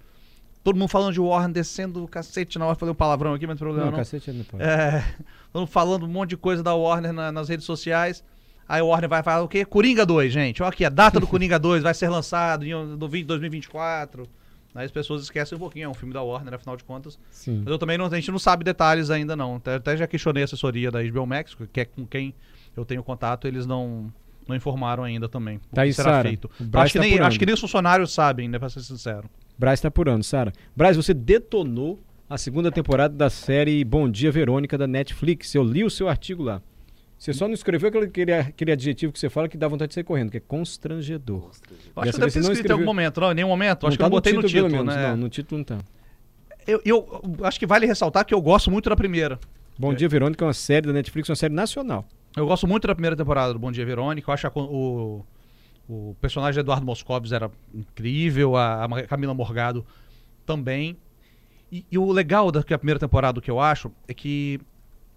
todo 0.64 0.78
mundo 0.78 0.88
falando 0.88 1.12
de 1.14 1.20
Warner 1.20 1.52
descendo 1.52 2.04
o 2.04 2.08
cacete 2.08 2.60
na 2.60 2.68
hora, 2.68 2.76
falei 2.76 2.92
um 2.92 2.96
palavrão 2.96 3.34
aqui, 3.34 3.48
mas 3.48 3.56
não 3.56 3.58
tem 3.58 3.66
problema 3.66 3.86
Não, 3.86 3.92
não. 3.94 3.98
cacete 3.98 4.32
não 4.32 4.44
pode. 4.46 4.62
É, 4.64 5.04
todo 5.52 5.62
mundo 5.62 5.72
falando 5.72 6.06
um 6.06 6.08
monte 6.10 6.30
de 6.30 6.38
coisa 6.38 6.62
da 6.62 6.76
Warner 6.76 7.12
na- 7.12 7.32
nas 7.32 7.50
redes 7.50 7.66
sociais. 7.66 8.24
Aí 8.70 8.84
o 8.84 8.88
Warner 8.90 9.10
vai 9.10 9.24
falar 9.24 9.42
o 9.42 9.48
quê? 9.48 9.66
Coringa 9.66 10.06
2, 10.06 10.32
gente. 10.32 10.62
Olha 10.62 10.70
aqui, 10.70 10.86
a 10.86 10.90
data 10.90 11.20
do 11.20 11.26
Coringa 11.28 11.58
2 11.58 11.82
vai 11.82 11.94
ser 11.96 12.08
lançado 12.08 12.64
em 12.64 12.72
no 12.72 13.08
20 13.08 13.26
2024. 13.26 14.30
Aí 14.76 14.86
as 14.86 14.92
pessoas 14.92 15.24
esquecem 15.24 15.56
um 15.56 15.60
pouquinho, 15.60 15.86
é 15.86 15.90
um 15.90 15.94
filme 15.96 16.14
da 16.14 16.22
Warner, 16.22 16.54
afinal 16.54 16.78
de 16.78 16.84
contas. 16.84 17.18
Sim. 17.32 17.64
Mas 17.66 17.72
eu 17.72 17.80
também 17.80 17.98
não, 17.98 18.06
a 18.06 18.16
gente 18.16 18.30
não 18.30 18.38
sabe 18.38 18.64
detalhes 18.64 19.10
ainda 19.10 19.36
não. 19.36 19.56
Até, 19.56 19.74
até 19.74 19.98
já 19.98 20.06
questionei 20.06 20.44
a 20.44 20.46
assessoria 20.46 20.92
da 20.92 21.02
HBO 21.02 21.26
Max, 21.26 21.58
que 21.74 21.80
é 21.82 21.86
com 21.86 22.06
quem 22.06 22.36
eu 22.78 22.86
tenho 22.86 23.02
contato, 23.02 23.48
eles 23.48 23.66
não, 23.66 24.14
não 24.48 24.56
informaram 24.56 25.04
ainda 25.04 25.28
também. 25.28 25.58
Tá 25.58 25.64
que 25.74 25.80
aí, 25.80 25.94
será 25.94 26.12
Sara. 26.12 26.30
feito. 26.30 26.48
Acho 26.74 26.94
que, 26.94 27.00
tá 27.00 27.06
nem, 27.06 27.20
acho 27.20 27.40
que 27.40 27.46
nem 27.48 27.56
os 27.56 27.60
funcionários 27.60 28.14
sabem, 28.14 28.48
né, 28.48 28.60
pra 28.60 28.70
ser 28.70 28.82
sincero. 28.82 29.28
Braz 29.58 29.82
tá 29.82 29.88
apurando, 29.88 30.24
Sara. 30.24 30.54
Braz, 30.76 30.96
você 30.96 31.14
detonou 31.16 32.00
a 32.30 32.38
segunda 32.38 32.72
temporada 32.72 33.16
da 33.16 33.32
série 33.32 33.84
Bom 33.84 34.08
Dia 34.08 34.32
Verônica 34.32 34.78
da 34.78 34.86
Netflix. 34.86 35.56
Eu 35.56 35.64
li 35.64 35.84
o 35.84 35.90
seu 35.90 36.08
artigo 36.08 36.44
lá. 36.44 36.62
Você 37.20 37.34
só 37.34 37.48
não 37.48 37.54
escreveu 37.54 37.90
aquele, 37.90 38.32
aquele, 38.34 38.72
adjetivo 38.72 39.12
que 39.12 39.20
você 39.20 39.30
fala 39.30 39.50
que 39.50 39.58
dá 39.58 39.68
vontade 39.68 39.90
de 39.90 39.96
sair 39.96 40.06
correndo, 40.06 40.32
que 40.32 40.38
é 40.38 40.40
constrangedor. 40.40 41.52
Eu 41.96 42.02
acho 42.02 42.14
que 42.14 42.20
deve 42.20 42.32
ter 42.32 42.40
não 42.40 42.44
escrito 42.44 42.48
em 42.48 42.52
escreveu- 42.54 42.76
algum 42.78 42.86
momento, 42.86 43.20
não, 43.20 43.32
em 43.32 43.36
nenhum 43.36 43.48
momento. 43.50 43.86
Acho 43.88 43.98
que 43.98 44.02
tá 44.02 44.06
eu 44.08 44.10
botei 44.10 44.32
no 44.34 44.40
pelo 44.40 44.50
título, 44.50 44.70
menos. 44.72 44.96
né? 44.96 45.10
Não, 45.10 45.18
no 45.18 45.30
título 45.30 45.58
não 45.60 45.66
tá. 45.66 45.80
Eu, 46.66 46.82
eu 46.86 47.22
acho 47.44 47.60
que 47.60 47.68
vale 47.68 47.86
ressaltar 47.86 48.26
que 48.26 48.34
eu 48.34 48.42
gosto 48.42 48.72
muito 48.72 48.90
da 48.90 48.96
primeira. 48.96 49.38
Bom 49.78 49.94
Dia 49.94 50.08
Verônica 50.08 50.44
é 50.44 50.48
uma 50.48 50.54
série 50.54 50.88
da 50.88 50.94
Netflix, 50.94 51.28
uma 51.30 51.36
série 51.36 51.54
nacional. 51.54 52.06
Eu 52.38 52.46
gosto 52.48 52.66
muito 52.68 52.88
da 52.88 52.96
primeira 52.96 53.16
temporada 53.18 53.52
do 53.52 53.60
Bom 53.60 53.72
Dia 53.72 53.86
Verônica. 53.86 54.30
Eu 54.30 54.34
acho 54.34 54.48
a 54.48 54.50
con- 54.50 54.66
o, 54.70 55.26
o 55.90 56.16
personagem 56.22 56.54
de 56.54 56.60
Eduardo 56.62 56.86
Moscovitz 56.86 57.34
era 57.34 57.52
incrível, 57.74 58.56
a, 58.56 58.86
a 58.86 59.04
Camila 59.08 59.34
Morgado 59.34 59.86
também. 60.46 60.96
E, 61.72 61.86
e 61.92 61.98
o 61.98 62.12
legal 62.12 62.50
da 62.52 62.64
que 62.64 62.74
a 62.74 62.78
primeira 62.78 63.00
temporada, 63.00 63.40
o 63.40 63.42
que 63.42 63.52
eu 63.52 63.60
acho, 63.60 63.92
é 64.08 64.14
que 64.14 64.60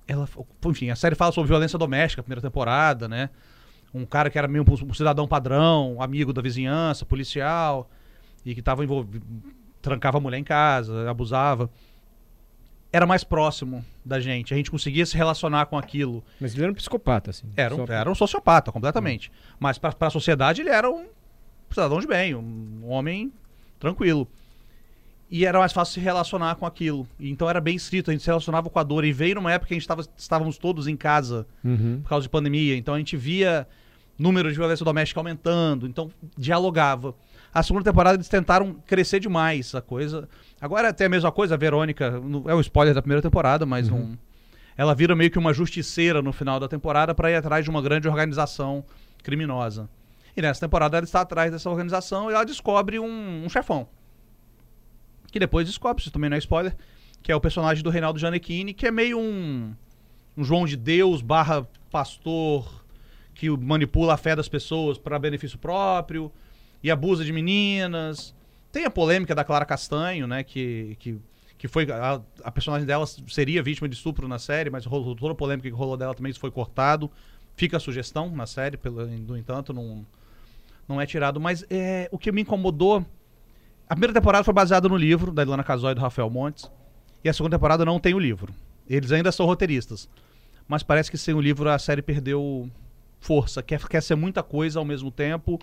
ela, 0.07 0.29
enfim, 0.67 0.91
a 0.91 0.97
série 0.97 1.15
fala 1.15 1.33
sobre 1.33 1.49
violência 1.49 1.79
doméstica, 1.79 2.23
primeira 2.23 2.41
temporada, 2.41 3.09
né? 3.09 3.31
Um 3.95 4.05
cara 4.05 4.31
que 4.31 4.39
era 4.39 4.49
meio 4.49 4.65
um, 4.69 4.95
cidadão 4.95 5.29
padrão, 5.29 5.97
amigo 6.01 6.33
da 6.33 6.41
vizinhança, 6.41 7.05
policial, 7.05 7.91
e 8.45 8.55
que 8.55 8.61
estava 8.61 8.83
envolvido, 8.83 9.25
trancava 9.81 10.19
a 10.19 10.21
mulher 10.21 10.39
em 10.39 10.45
casa, 10.45 11.11
abusava. 11.11 11.71
Era 12.91 13.07
mais 13.07 13.25
próximo 13.25 13.85
da 14.05 14.21
gente, 14.21 14.53
a 14.53 14.57
gente 14.57 14.71
conseguia 14.71 15.05
se 15.07 15.17
relacionar 15.17 15.67
com 15.67 15.79
aquilo. 15.79 16.23
Mas 16.41 16.55
ele 16.55 16.63
era 16.63 16.73
um 16.73 16.75
psicopata, 16.75 17.31
assim. 17.31 17.51
Era 17.57 17.75
um, 17.75 17.85
era 17.89 18.11
um 18.11 18.15
sociopata, 18.15 18.71
completamente. 18.71 19.31
Mas 19.59 19.79
para 19.79 19.95
a 20.01 20.11
sociedade 20.11 20.61
ele 20.61 20.71
era 20.71 20.91
um 20.91 21.07
cidadão 21.71 22.01
de 22.01 22.07
bem, 22.07 22.35
um 22.35 22.87
homem 22.87 23.33
tranquilo. 23.79 24.29
E 25.35 25.47
era 25.47 25.59
mais 25.59 25.73
fácil 25.73 25.95
se 25.95 26.01
relacionar 26.01 26.57
com 26.57 26.67
aquilo. 26.67 27.09
Então 27.19 27.49
era 27.49 27.59
bem 27.59 27.75
escrito, 27.75 28.11
a 28.11 28.13
gente 28.13 28.23
se 28.23 28.27
relacionava 28.29 28.69
com 28.69 28.79
a 28.79 28.83
dor. 28.83 29.03
E 29.03 29.13
veio 29.15 29.37
numa 29.37 29.51
época 29.51 29.69
que 29.69 29.75
a 29.75 29.79
gente 29.79 29.89
tava, 29.89 30.05
estávamos 30.15 30.59
todos 30.59 30.87
em 30.87 30.95
casa 30.95 31.47
Uhum. 31.65 32.01
por 32.03 32.11
causa 32.11 32.25
de 32.25 32.29
pandemia. 32.29 32.77
Então 32.77 32.93
a 32.93 32.99
gente 32.99 33.17
via 33.17 33.67
número 34.19 34.51
de 34.51 34.59
violência 34.59 34.85
doméstica 34.85 35.19
aumentando. 35.19 35.87
Então 35.89 36.11
dialogava. 36.37 37.15
A 37.55 37.63
segunda 37.63 37.83
temporada 37.83 38.17
eles 38.17 38.29
tentaram 38.29 38.77
crescer 38.87 39.21
demais 39.21 39.75
a 39.75 39.81
coisa. 39.81 40.29
Agora 40.61 40.91
até 40.91 41.07
a 41.07 41.09
mesma 41.09 41.33
coisa, 41.33 41.55
a 41.55 41.57
Verônica, 41.57 42.13
é 42.47 42.55
o 42.55 42.61
spoiler 42.61 42.95
da 42.95 43.01
primeira 43.01 43.23
temporada, 43.23 43.65
mas 43.65 43.89
não. 43.89 44.19
Ela 44.77 44.95
vira 44.95 45.17
meio 45.17 45.31
que 45.31 45.39
uma 45.39 45.55
justiceira 45.55 46.21
no 46.21 46.33
final 46.35 46.61
da 46.61 46.69
temporada 46.69 47.15
para 47.15 47.31
ir 47.31 47.37
atrás 47.37 47.65
de 47.65 47.71
uma 47.71 47.81
grande 47.81 48.07
organização 48.07 48.85
criminosa. 49.23 49.89
E 50.37 50.43
nessa 50.43 50.61
temporada 50.61 50.99
ela 50.99 51.05
está 51.05 51.23
atrás 51.23 51.51
dessa 51.51 51.71
organização 51.71 52.31
e 52.31 52.35
ela 52.35 52.45
descobre 52.45 52.99
um, 52.99 53.45
um 53.47 53.49
chefão. 53.49 53.89
Que 55.33 55.41
depois 55.41 55.67
descobre, 55.67 56.03
isso 56.03 56.13
também 56.13 56.31
não 56.31 56.37
é 56.37 56.39
spoiler, 56.39 56.77
que 57.23 57.33
é 57.33 57.35
o 57.35 57.41
personagem 57.41 57.83
do 57.83 57.91
Reinaldo 57.91 58.19
Gianecchini, 58.19 58.75
que 58.75 58.87
é 58.87 58.91
meio 58.91 59.19
um, 59.19 59.75
um 60.37 60.45
João 60.45 60.67
de 60.67 60.77
Deus 60.77 61.23
barra 61.23 61.67
pastor 61.91 62.85
que 63.35 63.51
manipula 63.51 64.15
a 64.15 64.17
fé 64.17 64.37
das 64.37 64.49
pessoas 64.49 64.99
para 64.99 65.19
benefício 65.19 65.59
próprio 65.59 66.31
e 66.83 66.91
abusa 66.91 67.25
de 67.25 67.33
meninas. 67.33 68.35
Tem 68.71 68.85
a 68.85 68.91
polêmica 68.91 69.35
da 69.35 69.43
Clara 69.43 69.65
Castanho, 69.65 70.27
né, 70.27 70.45
que, 70.45 70.97
que, 71.01 71.19
que 71.57 71.67
foi 71.67 71.91
a, 71.91 72.21
a 72.45 72.51
personagem 72.51 72.87
dela 72.87 73.07
seria 73.07 73.63
vítima 73.63 73.89
de 73.89 73.95
estupro 73.95 74.29
na 74.29 74.39
série, 74.39 74.71
mas 74.71 74.85
rolou, 74.85 75.15
toda 75.15 75.33
a 75.33 75.35
polêmica 75.35 75.69
que 75.69 75.75
rolou 75.75 75.97
dela 75.97 76.15
também 76.15 76.31
isso 76.31 76.41
foi 76.41 76.51
cortado. 76.51 77.11
Fica 77.57 77.79
a 77.79 77.81
sugestão 77.81 78.31
na 78.31 78.47
série, 78.47 78.77
pelo, 78.77 79.07
no 79.07 79.37
entanto, 79.37 79.73
não, 79.73 80.07
não 80.89 81.01
é 81.01 81.07
tirado. 81.07 81.41
Mas 81.41 81.65
é, 81.71 82.09
o 82.11 82.19
que 82.19 82.33
me 82.33 82.43
incomodou. 82.43 83.05
A 83.93 83.95
primeira 83.95 84.15
temporada 84.15 84.43
foi 84.43 84.55
baseada 84.55 84.89
no 84.89 84.97
livro 84.97 85.31
da 85.31 85.43
Ilana 85.43 85.63
Casoy 85.63 85.93
e 85.93 85.95
do 85.95 86.01
Rafael 86.01 86.31
Montes. 86.31 86.65
E 87.23 87.29
a 87.29 87.33
segunda 87.35 87.59
temporada 87.59 87.85
não 87.85 88.01
tem 88.01 88.15
o 88.15 88.19
livro. 88.19 88.51
Eles 88.89 89.13
ainda 89.13 89.31
são 89.31 89.45
roteiristas. 89.45 90.09
Mas 90.67 90.83
parece 90.83 91.11
que 91.11 91.19
sem 91.19 91.35
o 91.35 91.41
livro 91.43 91.69
a 91.69 91.79
série 91.79 92.01
perdeu 92.01 92.71
força. 93.21 93.63
Quer, 93.63 93.87
quer 93.87 94.03
ser 94.03 94.15
muita 94.15 94.43
coisa 94.43 94.79
ao 94.79 94.85
mesmo 94.87 95.11
tempo. 95.11 95.59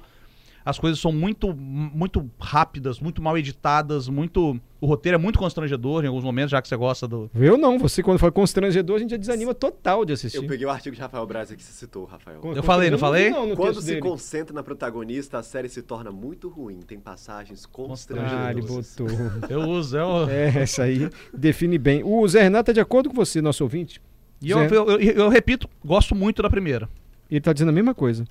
As 0.66 0.78
coisas 0.78 1.00
são 1.00 1.12
muito, 1.12 1.54
muito 1.56 2.30
rápidas, 2.40 3.00
muito 3.00 3.22
mal 3.22 3.38
editadas, 3.38 4.08
muito. 4.08 4.60
O 4.82 4.86
roteiro 4.86 5.16
é 5.16 5.18
muito 5.18 5.40
constrangedor 5.40 6.04
em 6.04 6.08
alguns 6.08 6.24
momentos, 6.24 6.52
já 6.52 6.62
que 6.62 6.68
você 6.68 6.76
gosta 6.76 7.08
do. 7.08 7.30
Eu 7.34 7.58
não, 7.58 7.78
você 7.80 8.04
quando 8.04 8.20
foi 8.20 8.32
constrangedor, 8.32 8.98
a 8.98 9.00
gente 9.00 9.12
já 9.12 9.18
desanima 9.18 9.54
total 9.54 10.06
de 10.06 10.14
assistir. 10.14 10.38
Eu 10.38 10.48
peguei 10.48 10.66
o 10.66 10.70
artigo 10.70 10.96
de 10.96 11.02
Rafael 11.02 11.26
Braz 11.26 11.50
aqui 11.52 11.58
que 11.58 11.64
você 11.64 11.74
citou, 11.74 12.06
Rafael. 12.06 12.40
Con- 12.40 12.54
Eu 12.54 12.62
falei, 12.64 12.90
não 12.90 12.98
falei? 12.98 13.30
Não, 13.30 13.56
Quando 13.56 13.82
se 13.82 13.88
dele. 13.88 14.02
concentra 14.02 14.54
na 14.54 14.62
protagonista, 14.64 15.38
a 15.40 15.44
série 15.44 15.70
se 15.70 15.82
torna 15.82 16.12
muito 16.12 16.48
ruim. 16.50 16.80
Tem 16.82 17.00
passagens 17.00 17.64
Ah, 17.66 17.68
ele 17.68 18.62
constrangedoras. 18.62 18.96
botou. 18.98 19.08
Eu 19.50 19.62
uso, 19.70 19.98
eu. 19.98 20.30
É, 20.30 20.48
essa 20.60 20.84
aí 20.84 21.10
define 21.34 21.78
bem. 21.78 22.04
O 22.04 22.28
Zé 22.28 22.44
Renato 22.44 22.72
é 22.72 22.74
de 22.74 22.80
acordo 22.80 23.10
com 23.10 23.16
você, 23.16 23.42
nosso 23.42 23.64
ouvinte. 23.64 24.02
E 24.42 24.52
eu, 24.52 24.60
eu, 24.60 24.90
eu- 24.92 25.00
eu 25.00 25.30
repito, 25.30 25.68
gosto 25.84 26.14
muito 26.16 26.42
da 26.42 26.50
primeira. 26.50 26.88
Ele 27.30 27.42
tá 27.42 27.52
dizendo 27.52 27.70
a 27.70 27.74
mesma 27.74 27.94
coisa. 27.94 28.24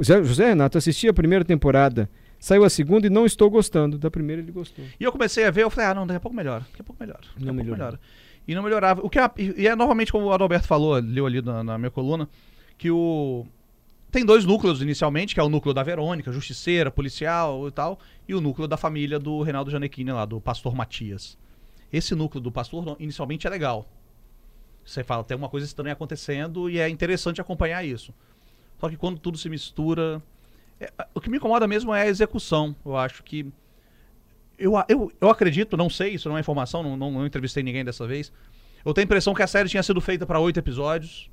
José, 0.00 0.48
Renato, 0.48 0.78
assisti 0.78 1.08
a 1.08 1.12
primeira 1.12 1.44
temporada 1.44 2.08
Saiu 2.42 2.64
a 2.64 2.70
segunda 2.70 3.06
e 3.06 3.10
não 3.10 3.24
estou 3.24 3.48
gostando. 3.48 3.96
Da 3.96 4.10
primeira 4.10 4.42
ele 4.42 4.50
gostou. 4.50 4.84
E 4.98 5.04
eu 5.04 5.12
comecei 5.12 5.44
a 5.44 5.50
ver, 5.52 5.62
eu 5.62 5.70
falei, 5.70 5.90
ah, 5.90 5.94
não, 5.94 6.04
daqui 6.04 6.16
a 6.16 6.20
pouco 6.20 6.36
melhora. 6.36 6.66
Daqui 6.68 6.80
a 6.80 6.84
pouco 6.84 7.00
melhora. 7.00 7.20
Daqui 7.34 7.44
Não 7.44 7.54
melhora. 7.54 8.00
E 8.48 8.52
não 8.52 8.64
melhorava. 8.64 9.00
O 9.00 9.08
que 9.08 9.16
é, 9.16 9.30
e 9.36 9.68
é 9.68 9.76
novamente 9.76 10.10
como 10.10 10.26
o 10.26 10.32
Adalberto 10.32 10.66
falou, 10.66 10.94
leu 10.94 11.24
ali 11.24 11.40
na, 11.40 11.62
na 11.62 11.78
minha 11.78 11.90
coluna, 11.90 12.28
que 12.76 12.90
o. 12.90 13.46
Tem 14.10 14.24
dois 14.24 14.44
núcleos 14.44 14.82
inicialmente, 14.82 15.34
que 15.34 15.40
é 15.40 15.42
o 15.42 15.48
núcleo 15.48 15.72
da 15.72 15.84
Verônica, 15.84 16.32
justiceira, 16.32 16.90
policial 16.90 17.68
e 17.68 17.70
tal, 17.70 18.00
e 18.26 18.34
o 18.34 18.40
núcleo 18.40 18.66
da 18.66 18.76
família 18.76 19.20
do 19.20 19.40
Reinaldo 19.42 19.70
Janequini 19.70 20.10
lá, 20.10 20.24
do 20.24 20.40
pastor 20.40 20.74
Matias. 20.74 21.38
Esse 21.92 22.12
núcleo 22.12 22.42
do 22.42 22.50
pastor 22.50 22.96
inicialmente 22.98 23.46
é 23.46 23.50
legal. 23.50 23.88
Você 24.84 25.04
fala, 25.04 25.22
tem 25.22 25.36
uma 25.36 25.48
coisa 25.48 25.64
estranha 25.64 25.92
acontecendo 25.92 26.68
e 26.68 26.80
é 26.80 26.88
interessante 26.88 27.40
acompanhar 27.40 27.84
isso. 27.84 28.12
Só 28.82 28.90
que 28.90 28.96
quando 28.96 29.20
tudo 29.20 29.38
se 29.38 29.48
mistura. 29.48 30.20
é, 30.80 30.90
o 31.14 31.20
que 31.20 31.30
me 31.30 31.36
incomoda 31.36 31.68
mesmo 31.68 31.94
é 31.94 32.02
a 32.02 32.08
execução. 32.08 32.74
Eu 32.84 32.96
acho 32.96 33.22
que. 33.22 33.46
Eu, 34.58 34.72
eu, 34.88 35.12
eu 35.20 35.30
acredito, 35.30 35.76
não 35.76 35.88
sei, 35.88 36.14
isso 36.14 36.28
não 36.28 36.36
é 36.36 36.40
informação, 36.40 36.82
não, 36.82 36.96
não, 36.96 37.10
não 37.12 37.24
entrevistei 37.24 37.62
ninguém 37.62 37.84
dessa 37.84 38.08
vez. 38.08 38.32
Eu 38.84 38.92
tenho 38.92 39.04
a 39.04 39.06
impressão 39.06 39.34
que 39.34 39.42
a 39.42 39.46
série 39.46 39.68
tinha 39.68 39.84
sido 39.84 40.00
feita 40.00 40.26
para 40.26 40.40
oito 40.40 40.58
episódios 40.58 41.30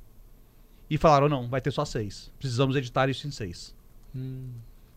e 0.88 0.96
falaram: 0.96 1.28
não, 1.28 1.48
vai 1.48 1.60
ter 1.60 1.72
só 1.72 1.84
seis. 1.84 2.32
Precisamos 2.38 2.76
editar 2.76 3.08
isso 3.08 3.26
em 3.26 3.32
seis. 3.32 3.74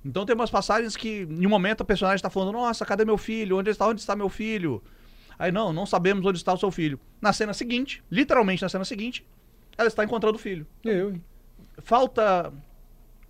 Então 0.05 0.23
tem 0.23 0.35
umas 0.35 0.51
passagens 0.51 0.95
que, 0.95 1.27
em 1.27 1.47
um 1.47 1.49
momento, 1.49 1.81
a 1.81 1.85
personagem 1.85 2.17
está 2.17 2.29
falando: 2.29 2.51
Nossa, 2.51 2.85
cadê 2.85 3.03
meu 3.03 3.17
filho? 3.17 3.57
Onde 3.57 3.71
está? 3.71 3.87
Onde 3.87 3.99
está 3.99 4.15
meu 4.15 4.29
filho? 4.29 4.79
Aí, 5.39 5.51
não, 5.51 5.73
não 5.73 5.87
sabemos 5.87 6.23
onde 6.23 6.37
está 6.37 6.53
o 6.53 6.57
seu 6.57 6.69
filho. 6.69 6.99
Na 7.19 7.33
cena 7.33 7.51
seguinte, 7.51 8.03
literalmente 8.11 8.61
na 8.61 8.69
cena 8.69 8.85
seguinte, 8.85 9.25
ela 9.75 9.87
está 9.87 10.03
encontrando 10.03 10.35
o 10.35 10.39
filho. 10.39 10.67
Eu, 10.83 11.09
hein? 11.09 11.23
Falta. 11.79 12.53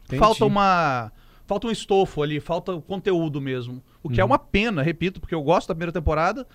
Entendi. 0.06 0.20
Falta 0.20 0.46
uma. 0.46 1.12
Falta 1.46 1.68
um 1.68 1.72
estofo 1.72 2.24
ali, 2.24 2.40
falta 2.40 2.74
o 2.74 2.82
conteúdo 2.82 3.42
mesmo. 3.42 3.84
O 4.02 4.10
que 4.10 4.20
é 4.20 4.24
uma 4.24 4.40
pena, 4.40 4.82
repito, 4.82 5.20
porque 5.20 5.36
eu 5.36 5.44
gosto 5.44 5.68
da 5.68 5.76
primeira 5.76 5.92
temporada. 5.92 6.48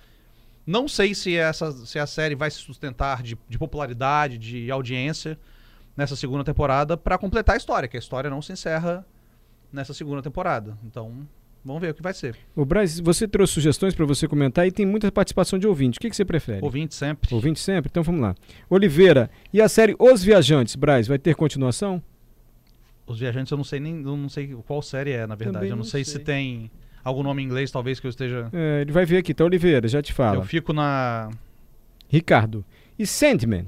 Não 0.65 0.87
sei 0.87 1.15
se, 1.15 1.35
essa, 1.35 1.71
se 1.71 1.97
a 1.97 2.05
série 2.05 2.35
vai 2.35 2.51
se 2.51 2.57
sustentar 2.57 3.23
de, 3.23 3.37
de 3.47 3.57
popularidade, 3.57 4.37
de 4.37 4.69
audiência 4.69 5.37
nessa 5.95 6.15
segunda 6.15 6.43
temporada 6.43 6.95
para 6.95 7.17
completar 7.17 7.55
a 7.55 7.57
história, 7.57 7.87
que 7.87 7.97
a 7.97 7.99
história 7.99 8.29
não 8.29 8.41
se 8.41 8.51
encerra 8.51 9.05
nessa 9.71 9.93
segunda 9.93 10.21
temporada. 10.21 10.77
Então, 10.83 11.27
vamos 11.63 11.81
ver 11.81 11.91
o 11.91 11.93
que 11.93 12.01
vai 12.01 12.13
ser. 12.13 12.35
Ô, 12.55 12.65
Braz, 12.65 12.99
você 12.99 13.27
trouxe 13.27 13.53
sugestões 13.53 13.93
para 13.93 14.05
você 14.05 14.27
comentar 14.27 14.67
e 14.67 14.71
tem 14.71 14.85
muita 14.85 15.11
participação 15.11 15.57
de 15.59 15.67
ouvinte. 15.67 15.97
O 15.97 16.01
que, 16.01 16.09
que 16.09 16.15
você 16.15 16.25
prefere? 16.25 16.63
Ouvinte 16.63 16.95
sempre. 16.95 17.33
Ouvinte 17.33 17.59
sempre? 17.59 17.89
Então 17.91 18.03
vamos 18.03 18.21
lá. 18.21 18.35
Oliveira, 18.69 19.29
e 19.53 19.61
a 19.61 19.69
série 19.69 19.95
Os 19.99 20.23
Viajantes, 20.23 20.75
Braz, 20.75 21.07
vai 21.07 21.17
ter 21.17 21.35
continuação? 21.35 22.01
Os 23.05 23.19
Viajantes 23.19 23.51
eu 23.51 23.57
não 23.57 23.63
sei 23.63 23.79
nem 23.79 24.03
eu 24.03 24.15
não 24.15 24.29
sei 24.29 24.55
qual 24.67 24.81
série 24.81 25.11
é, 25.11 25.25
na 25.25 25.35
verdade. 25.35 25.53
Também 25.57 25.69
eu 25.69 25.75
não 25.75 25.83
não 25.83 25.89
sei, 25.89 26.03
sei. 26.03 26.13
se 26.13 26.19
tem 26.19 26.69
algum 27.03 27.23
nome 27.23 27.41
em 27.41 27.45
inglês, 27.45 27.71
talvez 27.71 27.99
que 27.99 28.05
eu 28.05 28.09
esteja. 28.09 28.49
É, 28.53 28.81
ele 28.81 28.91
vai 28.91 29.05
ver 29.05 29.17
aqui, 29.17 29.33
tá? 29.33 29.43
Oliveira, 29.43 29.87
já 29.87 30.01
te 30.01 30.13
fala. 30.13 30.37
Eu 30.37 30.43
fico 30.43 30.73
na. 30.73 31.29
Ricardo. 32.07 32.63
E 32.97 33.05
Sandman? 33.05 33.65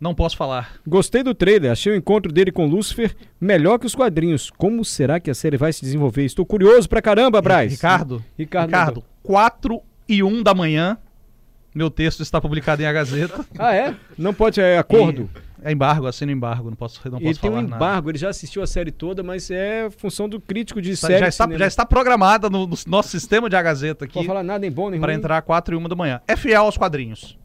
Não 0.00 0.14
posso 0.14 0.36
falar. 0.36 0.80
Gostei 0.86 1.22
do 1.22 1.34
trailer, 1.34 1.70
achei 1.70 1.92
o 1.92 1.96
encontro 1.96 2.32
dele 2.32 2.50
com 2.50 2.66
Lucifer 2.66 3.14
melhor 3.40 3.78
que 3.78 3.84
os 3.86 3.94
quadrinhos. 3.94 4.50
Como 4.50 4.82
será 4.84 5.20
que 5.20 5.30
a 5.30 5.34
série 5.34 5.58
vai 5.58 5.72
se 5.74 5.82
desenvolver? 5.82 6.24
Estou 6.24 6.46
curioso 6.46 6.88
pra 6.88 7.02
caramba, 7.02 7.42
Braz. 7.42 7.70
Ricardo, 7.72 8.24
Ricardo. 8.38 8.66
Ricardo, 8.68 9.04
4 9.22 9.80
e 10.08 10.22
1 10.22 10.42
da 10.42 10.54
manhã. 10.54 10.96
Meu 11.74 11.90
texto 11.90 12.22
está 12.22 12.40
publicado 12.40 12.82
em 12.82 12.86
A 12.86 12.92
Gazeta. 12.92 13.44
Ah, 13.58 13.74
é? 13.74 13.94
Não 14.16 14.32
pode, 14.32 14.58
é 14.60 14.78
acordo. 14.78 15.28
É 15.62 15.70
embargo, 15.70 16.06
assino 16.06 16.32
embargo, 16.32 16.70
não 16.70 16.76
posso, 16.76 16.98
não 17.10 17.18
ele 17.18 17.26
posso 17.28 17.40
tem 17.42 17.50
um 17.50 17.52
falar 17.52 17.62
nada. 17.68 17.76
embargo, 17.76 18.10
ele 18.10 18.16
já 18.16 18.30
assistiu 18.30 18.62
a 18.62 18.66
série 18.66 18.90
toda, 18.90 19.22
mas 19.22 19.50
é 19.50 19.90
função 19.90 20.26
do 20.26 20.40
crítico 20.40 20.80
de 20.80 20.92
Está- 20.92 21.08
série. 21.08 21.20
já, 21.20 21.28
está, 21.28 21.44
cinema. 21.44 21.58
já 21.58 21.66
está 21.66 21.84
programada 21.84 22.48
no, 22.48 22.66
no 22.66 22.76
nosso 22.86 23.10
sistema 23.10 23.50
de 23.50 23.54
A 23.56 23.60
Gazeta 23.62 24.04
Não 24.04 24.06
aqui 24.06 24.14
pode 24.14 24.26
falar 24.26 24.42
nada 24.42 24.58
nem 24.60 24.72
bom 24.72 24.88
nem 24.88 24.98
para 24.98 25.12
entrar 25.12 25.42
4 25.42 25.74
e 25.74 25.78
1 25.78 25.82
da 25.88 25.94
manhã. 25.94 26.22
É 26.26 26.34
fiel 26.34 26.62
aos 26.64 26.78
quadrinhos. 26.78 27.38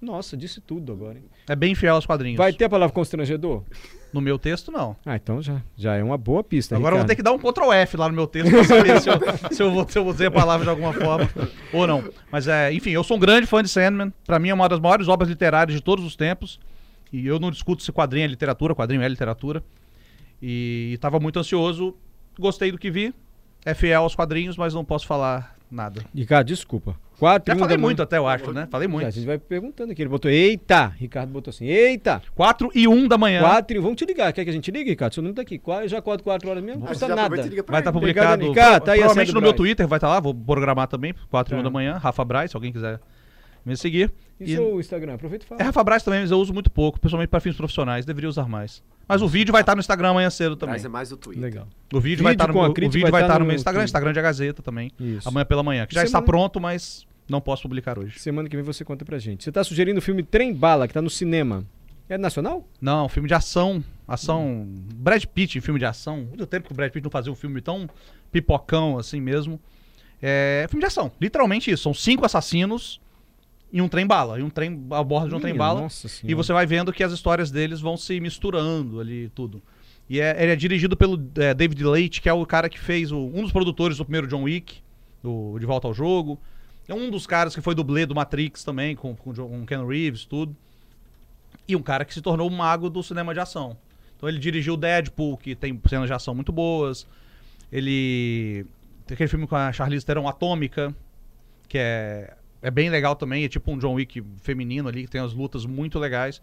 Nossa, 0.00 0.36
disse 0.36 0.60
tudo 0.60 0.92
agora. 0.92 1.18
hein? 1.18 1.24
É 1.48 1.56
bem 1.56 1.74
fiel 1.74 1.94
aos 1.96 2.06
quadrinhos. 2.06 2.38
Vai 2.38 2.52
ter 2.52 2.64
a 2.66 2.68
palavra 2.68 2.94
constrangedor? 2.94 3.64
No 4.12 4.20
meu 4.20 4.38
texto, 4.38 4.70
não. 4.72 4.96
Ah, 5.04 5.16
então 5.16 5.42
já, 5.42 5.60
já 5.76 5.94
é 5.96 6.02
uma 6.02 6.16
boa 6.16 6.42
pista. 6.42 6.74
Agora 6.76 6.94
eu 6.94 6.98
vou 7.00 7.06
ter 7.06 7.16
que 7.16 7.22
dar 7.22 7.32
um 7.32 7.38
Ctrl 7.38 7.72
F 7.72 7.96
lá 7.96 8.08
no 8.08 8.14
meu 8.14 8.26
texto 8.26 8.50
pra 8.50 8.64
saber 8.64 9.00
se, 9.02 9.08
eu, 9.10 9.14
se, 9.52 9.62
eu 9.62 9.70
vou, 9.70 9.88
se 9.88 9.98
eu 9.98 10.04
vou 10.04 10.12
dizer 10.12 10.26
a 10.26 10.30
palavra 10.30 10.64
de 10.64 10.70
alguma 10.70 10.92
forma 10.94 11.28
ou 11.72 11.86
não. 11.86 12.02
Mas 12.32 12.48
é, 12.48 12.72
enfim, 12.72 12.90
eu 12.90 13.04
sou 13.04 13.16
um 13.16 13.20
grande 13.20 13.46
fã 13.46 13.62
de 13.62 13.68
Sandman. 13.68 14.12
Pra 14.24 14.38
mim 14.38 14.48
é 14.48 14.54
uma 14.54 14.68
das 14.68 14.80
maiores 14.80 15.08
obras 15.08 15.28
literárias 15.28 15.76
de 15.76 15.82
todos 15.82 16.04
os 16.04 16.16
tempos. 16.16 16.58
E 17.12 17.26
eu 17.26 17.38
não 17.38 17.50
discuto 17.50 17.82
se 17.82 17.92
quadrinho 17.92 18.24
é 18.24 18.28
literatura, 18.28 18.74
quadrinho 18.74 19.02
é 19.02 19.08
literatura. 19.08 19.62
E 20.40 20.92
estava 20.94 21.18
muito 21.20 21.38
ansioso. 21.38 21.94
Gostei 22.38 22.70
do 22.72 22.78
que 22.78 22.90
vi. 22.90 23.12
É 23.64 23.74
fiel 23.74 24.02
aos 24.02 24.14
quadrinhos, 24.14 24.56
mas 24.56 24.72
não 24.72 24.84
posso 24.84 25.06
falar 25.06 25.56
nada. 25.70 26.02
Ricardo, 26.14 26.46
desculpa. 26.46 26.96
Quatro 27.18 27.52
Já 27.52 27.54
e 27.54 27.56
uma 27.60 27.66
falei 27.66 27.76
muito 27.76 27.98
manhã. 27.98 28.04
até, 28.04 28.16
eu 28.18 28.26
acho, 28.28 28.52
né? 28.52 28.68
Falei 28.70 28.86
A 28.86 28.88
muito. 28.88 29.10
gente 29.10 29.26
vai 29.26 29.38
perguntando 29.38 29.90
aqui. 29.92 30.00
Ele 30.00 30.08
botou, 30.08 30.30
eita! 30.30 30.86
Ricardo 30.96 31.30
botou 31.30 31.50
assim, 31.50 31.66
eita! 31.66 32.22
4 32.34 32.70
e 32.74 32.86
1 32.86 33.08
da 33.08 33.18
manhã. 33.18 33.40
Quatro 33.40 33.76
e... 33.76 33.80
Vamos 33.80 33.96
te 33.96 34.04
ligar. 34.04 34.32
Quer 34.32 34.44
que 34.44 34.50
a 34.50 34.52
gente 34.52 34.70
ligue, 34.70 34.90
Ricardo? 34.90 35.14
Seu 35.14 35.22
número 35.22 35.34
tá 35.34 35.42
aqui. 35.42 35.60
Já 35.88 36.00
quatro, 36.00 36.22
quatro 36.22 36.48
horas 36.48 36.62
mesmo. 36.62 36.80
Não 36.80 36.86
custa 36.86 37.08
já 37.08 37.16
nada. 37.16 37.28
Vai 37.28 37.40
estar 37.40 37.90
Obrigado, 37.90 37.92
publicado. 37.92 38.48
Ricardo. 38.48 38.84
Tá 38.84 38.92
aí 38.92 38.98
a 38.98 39.02
provavelmente 39.02 39.34
no 39.34 39.40
meu 39.40 39.50
Braz. 39.50 39.56
Twitter 39.56 39.88
vai 39.88 39.96
estar 39.96 40.08
lá, 40.08 40.20
vou 40.20 40.32
programar 40.34 40.86
também, 40.86 41.12
4 41.28 41.52
e 41.52 41.56
Tá. 41.56 41.60
1 41.60 41.64
da 41.64 41.70
manhã. 41.70 41.96
Rafa 41.98 42.24
Braz, 42.24 42.50
se 42.52 42.56
alguém 42.56 42.72
quiser 42.72 43.00
me 43.66 43.76
seguir. 43.76 44.12
E 44.40 44.52
E- 44.52 44.54
seu 44.54 44.78
Instagram? 44.78 45.14
Aproveita 45.14 45.44
e 45.44 45.48
fala. 45.48 45.60
É 45.60 45.64
Rafa 45.64 45.82
Braz 45.82 46.04
também, 46.04 46.20
mas 46.20 46.30
eu 46.30 46.38
uso 46.38 46.54
muito 46.54 46.70
pouco, 46.70 47.00
principalmente 47.00 47.28
para 47.30 47.40
fins 47.40 47.56
profissionais, 47.56 48.06
deveria 48.06 48.28
usar 48.28 48.48
mais. 48.48 48.80
Mas 49.08 49.20
o 49.22 49.26
vídeo 49.26 49.50
vai 49.50 49.62
estar 49.62 49.74
no 49.74 49.80
Instagram 49.80 50.10
amanhã 50.10 50.30
cedo 50.30 50.54
também. 50.54 50.74
Traz 50.74 50.84
é 50.84 50.88
mais 50.88 51.10
o 51.10 51.16
Twitter. 51.16 51.42
Legal. 51.42 51.66
O 51.92 51.98
vídeo, 51.98 52.10
Vídeo 52.18 52.22
vai 52.24 52.34
estar 52.34 52.46
no, 52.46 52.52
com 52.52 52.60
a 52.60 52.62
meu- 52.62 52.70
o 52.70 52.74
crítica 52.74 52.98
vídeo 52.98 53.10
vai 53.10 53.22
estar 53.22 53.26
estar 53.26 53.38
no 53.40 53.44
no 53.44 53.48
meu 53.48 53.56
Instagram. 53.56 53.82
Instagram 53.84 54.12
de 54.12 54.18
A 54.20 54.22
Gazeta 54.22 54.62
também. 54.62 54.92
Isso. 55.00 55.28
Amanhã 55.28 55.44
pela 55.44 55.62
manhã, 55.64 55.86
que 55.86 55.94
já 55.94 56.02
está 56.04 56.18
Semana- 56.18 56.26
pronto, 56.26 56.60
mas 56.60 57.04
não 57.28 57.40
posso 57.40 57.62
publicar 57.62 57.98
hoje. 57.98 58.18
Semana 58.18 58.48
que 58.48 58.56
vem 58.56 58.64
você 58.64 58.84
conta 58.84 59.04
pra 59.04 59.18
gente. 59.18 59.44
Você 59.44 59.52
tá 59.52 59.62
sugerindo 59.62 59.98
o 59.98 60.02
filme 60.02 60.22
Trem 60.22 60.52
Bala, 60.54 60.88
que 60.88 60.94
tá 60.94 61.02
no 61.02 61.10
cinema. 61.10 61.64
É 62.08 62.16
nacional? 62.16 62.66
Não, 62.80 63.06
filme 63.08 63.28
de 63.28 63.34
ação, 63.34 63.84
ação, 64.06 64.66
Brad 64.94 65.22
Pitt 65.26 65.58
em 65.58 65.60
filme 65.60 65.78
de 65.78 65.84
ação. 65.84 66.22
Muito 66.28 66.46
tempo 66.46 66.66
que 66.68 66.72
o 66.72 66.76
Brad 66.76 66.90
Pitt 66.90 67.04
não 67.04 67.10
fazia 67.10 67.30
um 67.30 67.36
filme 67.36 67.60
tão 67.60 67.88
pipocão 68.32 68.98
assim 68.98 69.20
mesmo. 69.20 69.60
É 70.20 70.66
filme 70.68 70.80
de 70.80 70.86
ação, 70.86 71.12
literalmente 71.20 71.70
isso. 71.70 71.82
São 71.82 71.94
cinco 71.94 72.24
assassinos 72.24 73.00
em 73.72 73.82
um 73.82 73.88
trem 73.88 74.06
bala, 74.06 74.40
em 74.40 74.42
um 74.42 74.48
trem 74.50 74.86
a 74.90 75.02
bordo 75.04 75.28
de 75.28 75.34
um 75.34 75.40
trem 75.40 75.52
Minha 75.52 75.58
bala. 75.66 75.80
Nossa 75.82 76.08
senhora. 76.08 76.32
E 76.32 76.34
você 76.34 76.52
vai 76.52 76.64
vendo 76.66 76.92
que 76.92 77.04
as 77.04 77.12
histórias 77.12 77.50
deles 77.50 77.80
vão 77.80 77.96
se 77.96 78.18
misturando 78.18 79.00
ali 79.00 79.24
e 79.26 79.28
tudo. 79.28 79.62
E 80.08 80.18
é, 80.20 80.34
ele 80.42 80.52
é 80.52 80.56
dirigido 80.56 80.96
pelo 80.96 81.22
é, 81.36 81.52
David 81.52 81.84
Leite, 81.84 82.22
que 82.22 82.28
é 82.30 82.32
o 82.32 82.44
cara 82.46 82.70
que 82.70 82.78
fez 82.80 83.12
o- 83.12 83.26
um 83.26 83.42
dos 83.42 83.52
produtores 83.52 83.98
do 83.98 84.04
primeiro 84.06 84.26
John 84.26 84.44
Wick, 84.44 84.78
do 85.22 85.58
De 85.58 85.66
Volta 85.66 85.86
ao 85.86 85.92
Jogo. 85.92 86.40
É 86.88 86.94
um 86.94 87.10
dos 87.10 87.26
caras 87.26 87.54
que 87.54 87.60
foi 87.60 87.74
dublê 87.74 88.06
do 88.06 88.14
Matrix 88.14 88.64
também, 88.64 88.96
com, 88.96 89.14
com, 89.14 89.30
o 89.30 89.66
Ken 89.66 89.84
Reeves, 89.86 90.24
tudo. 90.24 90.56
E 91.68 91.76
um 91.76 91.82
cara 91.82 92.04
que 92.04 92.14
se 92.14 92.22
tornou 92.22 92.50
um 92.50 92.54
mago 92.54 92.88
do 92.88 93.02
cinema 93.02 93.34
de 93.34 93.40
ação. 93.40 93.76
Então 94.16 94.28
ele 94.28 94.38
dirigiu 94.38 94.76
Deadpool, 94.76 95.36
que 95.36 95.54
tem 95.54 95.78
cenas 95.86 96.06
de 96.06 96.12
ação 96.14 96.34
muito 96.34 96.50
boas. 96.50 97.06
Ele. 97.70 98.64
Tem 99.06 99.14
aquele 99.14 99.28
filme 99.28 99.46
com 99.46 99.54
a 99.54 99.72
Charlize 99.72 100.04
Theron, 100.04 100.26
Atômica, 100.26 100.94
que 101.68 101.78
é, 101.78 102.34
é 102.62 102.70
bem 102.70 102.90
legal 102.90 103.14
também. 103.14 103.44
É 103.44 103.48
tipo 103.48 103.70
um 103.70 103.78
John 103.78 103.94
Wick 103.94 104.22
feminino 104.38 104.88
ali, 104.88 105.04
que 105.04 105.10
tem 105.10 105.20
as 105.20 105.32
lutas 105.34 105.66
muito 105.66 105.98
legais. 105.98 106.40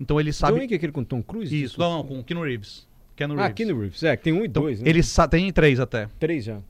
Então 0.00 0.18
ele 0.20 0.32
sabe. 0.32 0.54
John 0.54 0.60
Wick 0.60 0.72
é 0.74 0.76
aquele 0.76 0.92
com 0.92 1.04
Tom 1.04 1.22
Cruise? 1.22 1.62
Isso, 1.62 1.78
não, 1.78 1.98
não, 1.98 2.04
com 2.04 2.20
o 2.20 2.24
Keanu 2.24 2.42
Reeves. 2.44 2.86
Keanu 3.16 3.34
Ah, 3.34 3.42
Reeves. 3.48 3.54
Keanu 3.56 3.80
Reeves. 3.80 4.02
É, 4.02 4.16
que 4.16 4.22
tem 4.22 4.32
um 4.32 4.42
e 4.44 4.46
Então, 4.46 4.62
dois, 4.62 4.80
né? 4.80 4.88
ele 4.88 5.02
sa- 5.02 5.28
tem 5.28 5.52
três 5.52 5.78
até. 5.80 6.08
Três 6.18 6.44
já. 6.44 6.60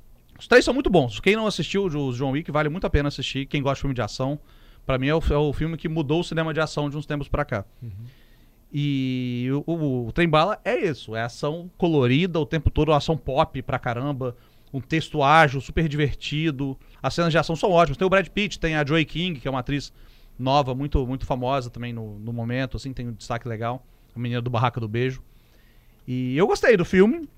Os 0.43 0.49
três 0.49 0.65
são 0.65 0.75
muito 0.75 0.91
bons. 0.91 1.21
Quem 1.21 1.37
não 1.37 1.47
assistiu 1.47 1.85
os 1.85 2.17
John 2.17 2.33
Wick, 2.33 2.51
vale 2.51 2.69
muito 2.69 2.85
a 2.85 2.91
pena 2.91 3.07
assistir. 3.07 3.47
Quem 3.47 3.63
gosta 3.63 3.77
de 3.77 3.81
filme 3.83 3.95
de 3.95 4.03
ação, 4.03 4.41
pra 4.85 4.99
mim 4.99 5.07
é 5.07 5.15
o, 5.15 5.23
é 5.31 5.37
o 5.37 5.53
filme 5.53 5.77
que 5.77 5.89
mudou 5.89 6.19
o 6.19 6.25
cinema 6.25 6.53
de 6.53 6.59
ação 6.59 6.91
de 6.91 6.97
uns 6.97 7.07
tempos 7.07 7.29
pra 7.29 7.45
cá. 7.45 7.65
E 8.73 9.49
o, 9.53 9.71
o, 9.71 10.09
o 10.09 10.13
Trem 10.13 10.29
Bala 10.29 10.59
é 10.65 10.85
isso, 10.85 11.15
é 11.15 11.23
ação 11.23 11.71
colorida 11.79 12.41
o 12.41 12.45
tempo 12.45 12.73
todo, 12.73 12.93
ação 12.93 13.17
pop 13.17 13.63
pra 13.63 13.79
caramba, 13.79 14.37
um 14.75 14.81
texto 14.81 15.23
ágil, 15.23 15.61
super 15.61 15.87
divertido. 15.87 16.77
As 17.01 17.15
cenas 17.15 17.31
de 17.31 17.39
ação 17.39 17.55
são 17.55 17.71
ótimas. 17.71 17.97
Tem 17.97 18.05
o 18.05 18.11
Brad 18.11 18.27
Pitt, 18.27 18.59
tem 18.59 18.75
a 18.75 18.85
Joy 18.85 19.05
King, 19.05 19.39
que 19.39 19.47
é 19.47 19.51
uma 19.51 19.61
atriz 19.61 19.93
nova, 20.37 20.75
muito 20.75 21.07
muito 21.07 21.25
famosa 21.25 21.71
também 21.71 21.93
no, 21.93 22.19
no 22.19 22.33
momento, 22.33 22.77
assim, 22.77 22.93
tem 22.93 23.07
um 23.07 23.13
destaque 23.13 23.47
legal. 23.47 23.87
A 24.13 24.19
menina 24.19 24.43
do 24.43 24.51
Barraca 24.51 24.81
do 24.81 24.89
Beijo. 24.89 25.23
E 26.05 26.37
eu 26.37 26.49
gostei 26.49 26.77
do 26.77 26.85
filme. 26.85 27.29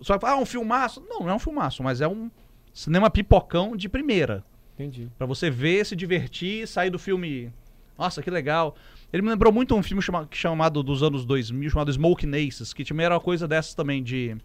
Só 0.00 0.18
ah, 0.22 0.36
um 0.36 0.46
filmaço. 0.46 1.04
Não, 1.08 1.20
não 1.20 1.30
é 1.30 1.34
um 1.34 1.38
filmaço, 1.38 1.82
mas 1.82 2.00
é 2.00 2.08
um 2.08 2.30
cinema 2.72 3.10
pipocão 3.10 3.76
de 3.76 3.88
primeira. 3.88 4.44
Entendi. 4.74 5.10
Pra 5.18 5.26
você 5.26 5.50
ver, 5.50 5.84
se 5.84 5.94
divertir, 5.94 6.66
sair 6.66 6.90
do 6.90 6.98
filme. 6.98 7.52
Nossa, 7.98 8.22
que 8.22 8.30
legal. 8.30 8.74
Ele 9.12 9.22
me 9.22 9.28
lembrou 9.28 9.52
muito 9.52 9.74
um 9.74 9.82
filme 9.82 10.02
chama- 10.02 10.26
chamado 10.30 10.82
dos 10.82 11.02
anos 11.02 11.24
2000, 11.26 11.68
chamado 11.70 11.92
Smoke 11.92 12.24
Naces, 12.26 12.72
que 12.72 12.84
também 12.84 13.04
era 13.04 13.14
uma 13.14 13.20
coisa 13.20 13.46
dessas 13.46 13.74
também 13.74 14.02
de 14.02 14.36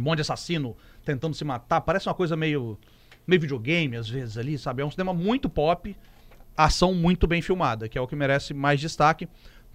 um 0.00 0.14
de 0.14 0.20
assassino 0.22 0.76
tentando 1.04 1.34
se 1.34 1.44
matar. 1.44 1.80
Parece 1.80 2.08
uma 2.08 2.14
coisa 2.14 2.36
meio 2.36 2.78
meio 3.26 3.40
videogame 3.40 3.96
às 3.96 4.08
vezes 4.08 4.36
ali, 4.38 4.56
sabe? 4.58 4.82
É 4.82 4.84
um 4.84 4.90
cinema 4.90 5.12
muito 5.12 5.48
pop, 5.48 5.96
ação 6.56 6.94
muito 6.94 7.26
bem 7.26 7.40
filmada, 7.42 7.88
que 7.88 7.96
é 7.98 8.00
o 8.00 8.06
que 8.06 8.16
merece 8.16 8.54
mais 8.54 8.80
destaque. 8.80 9.28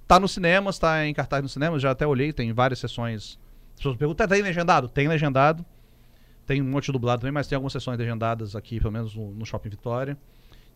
Tá 0.08 0.20
nos 0.20 0.32
cinemas, 0.32 0.78
tá 0.78 1.06
em 1.06 1.14
cartaz 1.14 1.42
nos 1.42 1.54
cinemas, 1.54 1.82
já 1.82 1.92
até 1.92 2.06
olhei, 2.06 2.32
tem 2.32 2.52
várias 2.54 2.80
sessões. 2.80 3.40
As 3.76 3.80
pessoas 3.80 3.98
perguntam, 3.98 4.28
tá 4.28 4.38
em 4.38 4.42
legendado? 4.42 4.90
Tem 4.90 5.08
legendado. 5.08 5.66
Tem 6.48 6.62
um 6.62 6.66
monte 6.66 6.86
de 6.86 6.92
dublado 6.92 7.22
também, 7.22 7.32
mas 7.34 7.48
tem 7.48 7.56
algumas 7.56 7.74
sessões 7.74 7.98
legendadas 7.98 8.56
aqui, 8.56 8.80
pelo 8.80 8.92
menos 8.94 9.16
no, 9.16 9.32
no 9.32 9.46
Shopping 9.46 9.70
Vitória. 9.70 10.18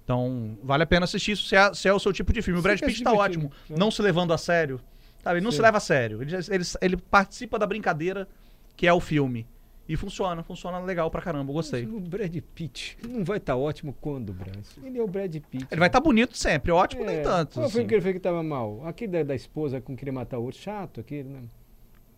Então, 0.04 0.58
vale 0.64 0.84
a 0.84 0.88
pena 0.88 1.04
assistir 1.04 1.34
isso 1.34 1.44
se 1.46 1.56
é, 1.56 1.74
se 1.74 1.88
é 1.88 1.94
o 1.94 2.00
seu 2.00 2.12
tipo 2.12 2.34
de 2.34 2.42
filme. 2.42 2.60
O 2.60 2.64
Brad 2.64 2.80
quer 2.80 2.88
Pitt 2.88 2.98
se 2.98 3.04
tá 3.04 3.12
divertir, 3.12 3.38
ótimo, 3.38 3.52
né? 3.70 3.76
não 3.78 3.92
se 3.92 4.02
levando 4.02 4.34
a 4.34 4.38
sério. 4.38 4.82
Sabe, 5.24 5.38
ele 5.38 5.44
não 5.44 5.52
se 5.52 5.58
Sim. 5.58 5.64
leva 5.64 5.78
a 5.78 5.82
sério. 5.82 6.22
Ele, 6.22 6.36
ele, 6.36 6.64
ele 6.82 6.98
participa 6.98 7.60
da 7.60 7.68
brincadeira 7.68 8.28
que 8.76 8.88
é 8.88 8.94
o 8.94 9.00
filme. 9.00 9.46
E 9.88 9.96
funciona, 9.98 10.44
funciona 10.44 10.80
legal 10.80 11.10
pra 11.12 11.22
caramba, 11.22 11.50
eu 11.50 11.54
gostei. 11.54 11.84
O 11.86 12.00
Brad 12.00 12.36
Pitt 12.56 12.98
não 13.08 13.24
vai 13.24 13.38
estar 13.38 13.56
ótimo 13.56 13.96
quando, 14.00 14.32
Braz? 14.34 14.78
Ele 14.84 14.98
é 15.00 15.02
o 15.04 15.08
Brad 15.08 15.36
Pitt. 15.36 15.68
Ele 15.70 15.80
vai 15.80 15.90
estar 15.90 16.00
bonito 16.00 16.38
sempre, 16.38 16.72
ótimo 16.72 17.04
É, 17.04 17.06
nem 17.08 17.22
tanto. 17.24 17.56
Qual 17.56 17.70
foi 17.70 17.82
assim. 17.82 17.88
que 17.88 17.96
ele 17.96 18.02
fez 18.02 18.14
que 18.14 18.20
tava 18.20 18.42
mal? 18.44 18.86
Aquele 18.86 19.12
da, 19.12 19.24
da 19.24 19.36
esposa 19.36 19.82
com 19.82 19.96
queria 19.96 20.14
matar 20.14 20.38
o 20.40 20.44
outro. 20.44 20.60
Chato 20.60 21.00
aquele, 21.00 21.30
né? 21.30 21.42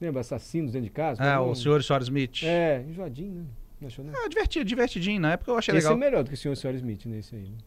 Lembra? 0.01 0.21
Assassinos 0.21 0.71
dentro 0.71 0.87
de 0.87 0.93
casa? 0.93 1.23
É, 1.23 1.37
o 1.37 1.51
um- 1.51 1.55
senhor 1.55 1.79
e 1.79 1.83
senhora 1.83 2.03
Smith. 2.03 2.41
É, 2.43 2.83
enjoadinho, 2.89 3.35
né? 3.35 3.45
Não 3.79 3.87
achou, 3.87 4.03
não? 4.03 4.13
É, 4.13 4.27
divertido, 4.27 4.65
divertidinho. 4.65 5.21
Na 5.21 5.33
época 5.33 5.51
eu 5.51 5.57
achei 5.57 5.75
Esse 5.75 5.87
legal. 5.87 5.97
é 5.97 5.99
melhor 6.09 6.23
do 6.23 6.29
que 6.29 6.33
o 6.33 6.37
Sr. 6.37 6.51
e 6.51 6.55
Sr. 6.55 6.75
Smith 6.75 7.05
nesse 7.05 7.35
aí. 7.35 7.43
Né? 7.43 7.57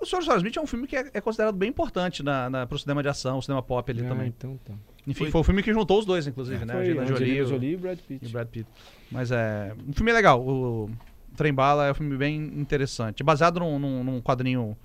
O 0.00 0.06
Senhor 0.06 0.22
Senhora 0.22 0.38
Smith 0.38 0.56
é 0.56 0.60
um 0.60 0.66
filme 0.66 0.86
que 0.86 0.96
é, 0.96 1.10
é 1.12 1.20
considerado 1.20 1.54
bem 1.54 1.68
importante 1.68 2.22
na, 2.22 2.48
na, 2.48 2.66
pro 2.66 2.78
cinema 2.78 3.02
de 3.02 3.08
ação, 3.10 3.36
o 3.38 3.42
cinema 3.42 3.62
pop 3.62 3.90
ali 3.90 4.04
ah, 4.04 4.08
também. 4.08 4.28
então 4.28 4.58
tá. 4.64 4.72
Enfim, 5.06 5.24
Foi- 5.24 5.30
foi 5.30 5.40
o 5.40 5.44
filme 5.44 5.62
que 5.62 5.72
juntou 5.72 5.98
os 5.98 6.06
dois, 6.06 6.26
inclusive, 6.26 6.64
né? 6.64 6.72
Foi 6.72 6.82
Angelina 6.82 7.06
Jolie, 7.06 7.44
Jolie, 7.44 7.72
e 7.72 7.76
Brad 7.76 7.98
Pitt. 7.98 8.24
e 8.24 8.28
Brad 8.28 8.48
Pitt. 8.48 8.68
Mas 9.10 9.30
é. 9.30 9.74
Um 9.86 9.92
filme 9.92 10.12
legal. 10.12 10.40
O 10.46 10.90
Trem 11.36 11.52
Bala 11.52 11.86
é 11.86 11.90
um 11.90 11.94
filme 11.94 12.16
bem 12.16 12.36
interessante. 12.38 13.22
Baseado 13.22 13.60
num, 13.60 13.78
num- 13.78 14.04
num 14.04 14.20
quadrinho 14.20 14.76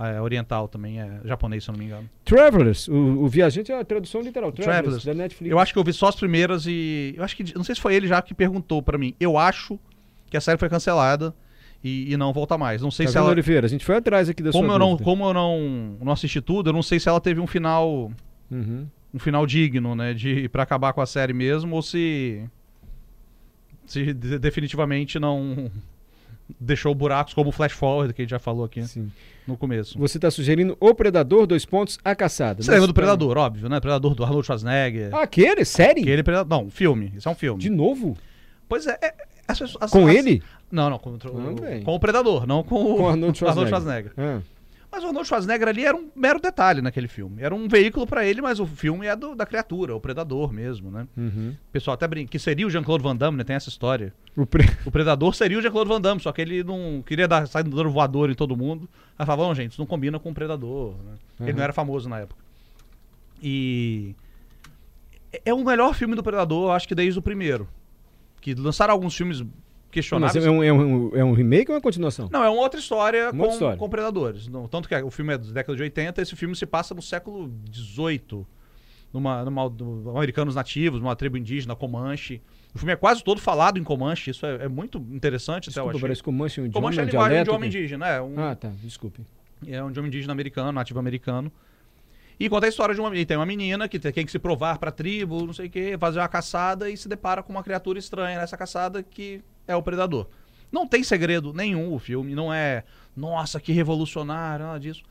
é, 0.00 0.20
oriental 0.20 0.68
também, 0.68 1.00
é 1.00 1.20
japonês, 1.24 1.64
se 1.64 1.70
eu 1.70 1.72
não 1.72 1.78
me 1.78 1.86
engano. 1.86 2.08
Travelers, 2.24 2.88
o, 2.88 2.94
o 2.94 3.28
Viajante 3.28 3.72
é 3.72 3.78
a 3.80 3.84
tradução 3.84 4.20
literal. 4.20 4.52
Travelers, 4.52 4.82
Travelers. 4.82 5.04
da 5.04 5.14
Netflix. 5.14 5.50
Eu 5.50 5.58
acho 5.58 5.72
que 5.72 5.78
eu 5.78 5.84
vi 5.84 5.92
só 5.92 6.08
as 6.08 6.16
primeiras 6.16 6.66
e. 6.66 7.14
Eu 7.16 7.24
acho 7.24 7.36
que. 7.36 7.54
Não 7.56 7.64
sei 7.64 7.74
se 7.74 7.80
foi 7.80 7.94
ele 7.94 8.06
já 8.06 8.20
que 8.22 8.34
perguntou 8.34 8.82
pra 8.82 8.96
mim. 8.98 9.14
Eu 9.18 9.36
acho 9.38 9.78
que 10.30 10.36
a 10.36 10.40
série 10.40 10.58
foi 10.58 10.68
cancelada 10.68 11.34
e, 11.82 12.12
e 12.12 12.16
não 12.16 12.32
volta 12.32 12.56
mais. 12.58 12.82
Não 12.82 12.90
sei 12.90 13.06
Tá 13.06 13.12
se 13.12 13.18
ela. 13.18 13.30
Oliveira? 13.30 13.66
A 13.66 13.70
gente 13.70 13.84
foi 13.84 13.96
atrás 13.96 14.28
aqui 14.28 14.42
da 14.42 14.52
Como 14.52 14.66
sua 14.66 14.74
eu, 14.74 14.78
não, 14.78 14.90
dúvida. 14.90 15.04
como 15.04 15.24
eu 15.26 15.34
não, 15.34 15.96
não 16.02 16.12
assisti 16.12 16.40
tudo, 16.40 16.70
eu 16.70 16.72
não 16.74 16.82
sei 16.82 17.00
se 17.00 17.08
ela 17.08 17.20
teve 17.20 17.40
um 17.40 17.46
final. 17.46 18.12
Uhum. 18.50 18.86
um 19.12 19.18
final 19.18 19.44
digno, 19.46 19.94
né, 19.94 20.14
de 20.14 20.48
para 20.48 20.62
acabar 20.62 20.92
com 20.92 21.00
a 21.00 21.06
série 21.06 21.32
mesmo 21.34 21.74
ou 21.76 21.82
se 21.82 22.42
se 23.86 24.12
de- 24.12 24.38
definitivamente 24.38 25.18
não 25.18 25.70
deixou 26.58 26.94
buracos 26.94 27.34
como 27.34 27.50
o 27.50 27.52
Flash 27.52 27.72
Forward 27.72 28.12
que 28.14 28.22
a 28.22 28.24
gente 28.24 28.30
já 28.30 28.38
falou 28.38 28.64
aqui 28.64 28.82
Sim. 28.86 29.10
no 29.46 29.56
começo. 29.56 29.98
Você 29.98 30.18
tá 30.18 30.30
sugerindo 30.30 30.76
O 30.80 30.94
Predador, 30.94 31.46
dois 31.46 31.64
pontos, 31.64 31.98
A 32.04 32.14
Caçada. 32.14 32.62
Você 32.62 32.70
lembra 32.70 32.86
do 32.86 32.94
Predador, 32.94 33.36
óbvio, 33.36 33.68
né? 33.68 33.80
Predador 33.80 34.14
do 34.14 34.24
Arnold 34.24 34.46
Schwarzenegger. 34.46 35.14
Ah, 35.14 35.22
aquele? 35.22 35.64
Série? 35.64 36.00
Aquele 36.02 36.22
Predador, 36.22 36.48
não, 36.62 36.70
filme, 36.70 37.12
isso 37.16 37.28
é 37.28 37.32
um 37.32 37.34
filme. 37.34 37.60
De 37.60 37.70
novo? 37.70 38.16
Pois 38.68 38.86
é, 38.86 38.98
é 39.02 39.14
as 39.46 39.58
pessoas- 39.58 39.82
as- 39.82 39.90
Com 39.90 40.06
as- 40.06 40.14
ele? 40.14 40.42
Não, 40.70 40.90
não, 40.90 40.98
com, 40.98 41.10
o- 41.14 41.18
com 41.84 41.94
o 41.94 42.00
Predador, 42.00 42.46
não 42.46 42.62
com, 42.62 42.74
o 42.76 42.96
Com 42.96 43.02
o 43.04 43.08
Arnold 43.08 43.38
Schwarzenegger. 43.38 43.68
Schwarzenegger. 43.68 44.12
Ah, 44.18 44.40
Mas 44.90 45.04
o 45.04 45.08
Arnold 45.08 45.28
Schwarzenegger 45.28 45.68
ali 45.68 45.84
era 45.84 45.94
um 45.94 46.10
mero 46.16 46.40
detalhe 46.40 46.80
naquele 46.80 47.08
filme. 47.08 47.42
Era 47.42 47.54
um 47.54 47.68
veículo 47.68 48.06
pra 48.06 48.24
ele, 48.24 48.40
mas 48.40 48.58
o 48.58 48.66
filme 48.66 49.06
é 49.06 49.14
do- 49.14 49.34
da 49.34 49.44
criatura, 49.44 49.94
o 49.94 50.00
Predador 50.00 50.50
mesmo, 50.52 50.90
né? 50.90 51.06
uhum. 51.16 51.50
O 51.68 51.72
pessoal 51.72 51.94
até 51.94 52.08
brinca 52.08 52.30
que 52.30 52.38
seria 52.38 52.66
o 52.66 52.70
Jean-Claude 52.70 53.04
Van 53.04 53.14
Damme, 53.14 53.36
né? 53.36 53.44
Tem 53.44 53.54
essa 53.54 53.68
história. 53.68 54.14
O 54.34 54.46
pre... 54.46 54.64
O 54.86 54.90
Predador 54.90 55.34
seria 55.34 55.58
o 55.58 55.62
Jean-Claude 55.62 55.88
Van 55.90 56.00
Damme, 56.00 56.20
só 56.22 56.32
que 56.32 56.40
ele 56.40 56.64
não 56.64 57.02
queria 57.04 57.28
dar, 57.28 57.46
sair 57.46 57.64
dando 57.64 57.90
voador 57.90 58.30
em 58.30 58.34
todo 58.34 58.56
mundo. 58.56 58.88
Aí 59.18 59.26
falava, 59.26 59.46
não, 59.48 59.54
gente, 59.54 59.72
isso 59.72 59.80
não 59.80 59.86
combina 59.86 60.18
com 60.18 60.30
o 60.30 60.34
Predador. 60.34 60.94
né? 61.04 61.12
Ele 61.40 61.50
Uhum. 61.50 61.56
não 61.58 61.64
era 61.64 61.72
famoso 61.74 62.08
na 62.08 62.20
época. 62.20 62.40
E. 63.42 64.14
É 65.44 65.52
o 65.52 65.62
melhor 65.64 65.94
filme 65.94 66.14
do 66.14 66.22
Predador, 66.22 66.68
eu 66.68 66.72
acho 66.72 66.88
que 66.88 66.94
desde 66.94 67.18
o 67.18 67.22
primeiro. 67.22 67.68
Que 68.40 68.54
lançaram 68.54 68.94
alguns 68.94 69.14
filmes 69.14 69.44
Mas 69.98 70.32
questionáveis. 70.32 70.44
é 70.46 70.50
um, 70.50 70.62
é, 70.64 70.72
um, 70.72 71.16
é 71.16 71.24
um 71.24 71.32
remake 71.32 71.70
ou 71.70 71.76
uma 71.76 71.80
continuação? 71.80 72.28
Não, 72.32 72.42
é 72.44 72.48
uma 72.48 72.60
outra 72.60 72.78
história, 72.80 73.24
Uma 73.24 73.32
com, 73.32 73.38
outra 73.38 73.52
história. 73.54 73.76
com 73.78 73.88
predadores. 73.88 74.48
Não, 74.48 74.66
tanto 74.68 74.88
que 74.88 74.94
o 74.96 75.10
filme 75.10 75.34
é 75.34 75.38
da 75.38 75.52
década 75.52 75.76
de 75.76 75.82
80, 75.82 76.22
esse 76.22 76.34
filme 76.36 76.54
se 76.56 76.66
passa 76.66 76.94
no 76.94 77.02
século 77.02 77.52
XVIII, 77.72 78.46
numa, 79.12 79.44
numa, 79.44 79.68
do- 79.70 80.10
americanos 80.16 80.54
nativos, 80.54 81.00
numa 81.00 81.16
tribo 81.16 81.36
indígena, 81.36 81.74
Comanche. 81.74 82.40
O 82.74 82.78
filme 82.78 82.92
é 82.92 82.96
quase 82.96 83.24
todo 83.24 83.40
falado 83.40 83.78
em 83.78 83.84
Comanche, 83.84 84.30
isso 84.30 84.44
é, 84.44 84.64
é 84.64 84.68
muito 84.68 84.98
interessante 85.10 85.70
até, 85.70 85.80
eu 85.80 85.84
Desculpa, 85.84 85.90
achei. 85.90 86.00
parece 86.02 86.22
que 86.22 86.28
o 86.28 86.32
Manche 86.32 86.60
é 86.60 86.64
um 86.64 86.70
Comanche 86.70 86.98
é 86.98 87.02
a 87.02 87.04
um 87.04 87.08
linguagem 87.08 87.36
de 87.36 87.40
idioma 87.42 87.66
indígena, 87.66 88.06
é 88.08 88.20
um, 88.20 88.38
Ah, 88.38 88.54
tá, 88.54 88.68
desculpe. 88.82 89.22
é 89.66 89.82
um 89.82 89.88
idioma 89.90 90.08
indígena 90.08 90.32
americano, 90.32 90.72
nativo 90.72 90.98
americano. 91.00 91.50
E 92.40 92.48
conta 92.48 92.66
a 92.66 92.68
história 92.68 92.94
de 92.94 93.00
uma 93.00 93.16
e 93.16 93.26
tem 93.26 93.36
uma 93.36 93.44
menina 93.46 93.88
que 93.88 93.98
tem 93.98 94.24
que 94.24 94.30
se 94.30 94.38
provar 94.38 94.78
pra 94.78 94.92
tribo, 94.92 95.44
não 95.44 95.52
sei 95.52 95.66
o 95.66 95.70
que, 95.70 95.98
fazer 95.98 96.20
uma 96.20 96.28
caçada 96.28 96.88
e 96.88 96.96
se 96.96 97.08
depara 97.08 97.42
com 97.42 97.50
uma 97.52 97.64
criatura 97.64 97.98
estranha 97.98 98.38
nessa 98.38 98.56
caçada 98.56 99.02
que 99.02 99.42
é 99.68 99.76
o 99.76 99.82
predador. 99.82 100.26
Não 100.72 100.86
tem 100.86 101.04
segredo 101.04 101.52
nenhum 101.52 101.94
o 101.94 101.98
filme, 101.98 102.34
não 102.34 102.52
é, 102.52 102.82
nossa, 103.16 103.60
que 103.60 103.72
revolucionário, 103.72 104.66
nada 104.66 104.80
disso. 104.80 105.02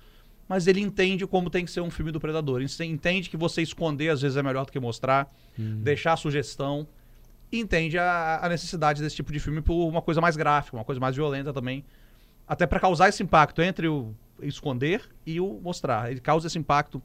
Mas 0.48 0.68
ele 0.68 0.82
entende 0.82 1.26
como 1.26 1.50
tem 1.50 1.66
que 1.66 1.72
ser 1.72 1.82
um 1.82 1.92
filme 1.92 2.12
do 2.12 2.20
predador. 2.20 2.62
Ele 2.62 2.86
entende 2.86 3.30
que 3.30 3.38
você 3.38 3.62
esconder 3.62 4.10
às 4.10 4.22
vezes 4.22 4.38
é 4.38 4.44
melhor 4.44 4.66
do 4.66 4.72
que 4.72 4.80
mostrar, 4.80 5.28
deixar 5.58 6.14
a 6.14 6.18
sugestão. 6.18 6.88
E 7.52 7.60
entende 7.60 7.98
a, 7.98 8.40
a 8.42 8.50
necessidade 8.50 9.02
desse 9.02 9.16
tipo 9.16 9.32
de 9.32 9.40
filme 9.40 9.62
por 9.62 9.88
uma 9.88 10.02
coisa 10.02 10.22
mais 10.22 10.36
gráfica, 10.36 10.78
uma 10.78 10.86
coisa 10.86 11.00
mais 11.00 11.16
violenta 11.16 11.54
também. 11.54 11.84
Até 12.48 12.66
pra 12.66 12.80
causar 12.80 13.10
esse 13.10 13.22
impacto 13.22 13.62
entre 13.62 13.88
o 13.88 14.14
esconder 14.42 15.02
e 15.26 15.40
o 15.42 15.60
mostrar. 15.62 16.12
Ele 16.12 16.22
causa 16.22 16.48
esse 16.48 16.58
impacto 16.58 17.02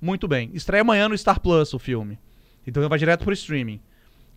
muito 0.00 0.26
bem. 0.26 0.50
Estreia 0.54 0.80
amanhã 0.80 1.08
no 1.08 1.16
Star 1.16 1.38
Plus 1.38 1.74
o 1.74 1.78
filme. 1.78 2.18
Então 2.66 2.86
vai 2.88 2.98
direto 2.98 3.24
pro 3.24 3.32
streaming. 3.32 3.80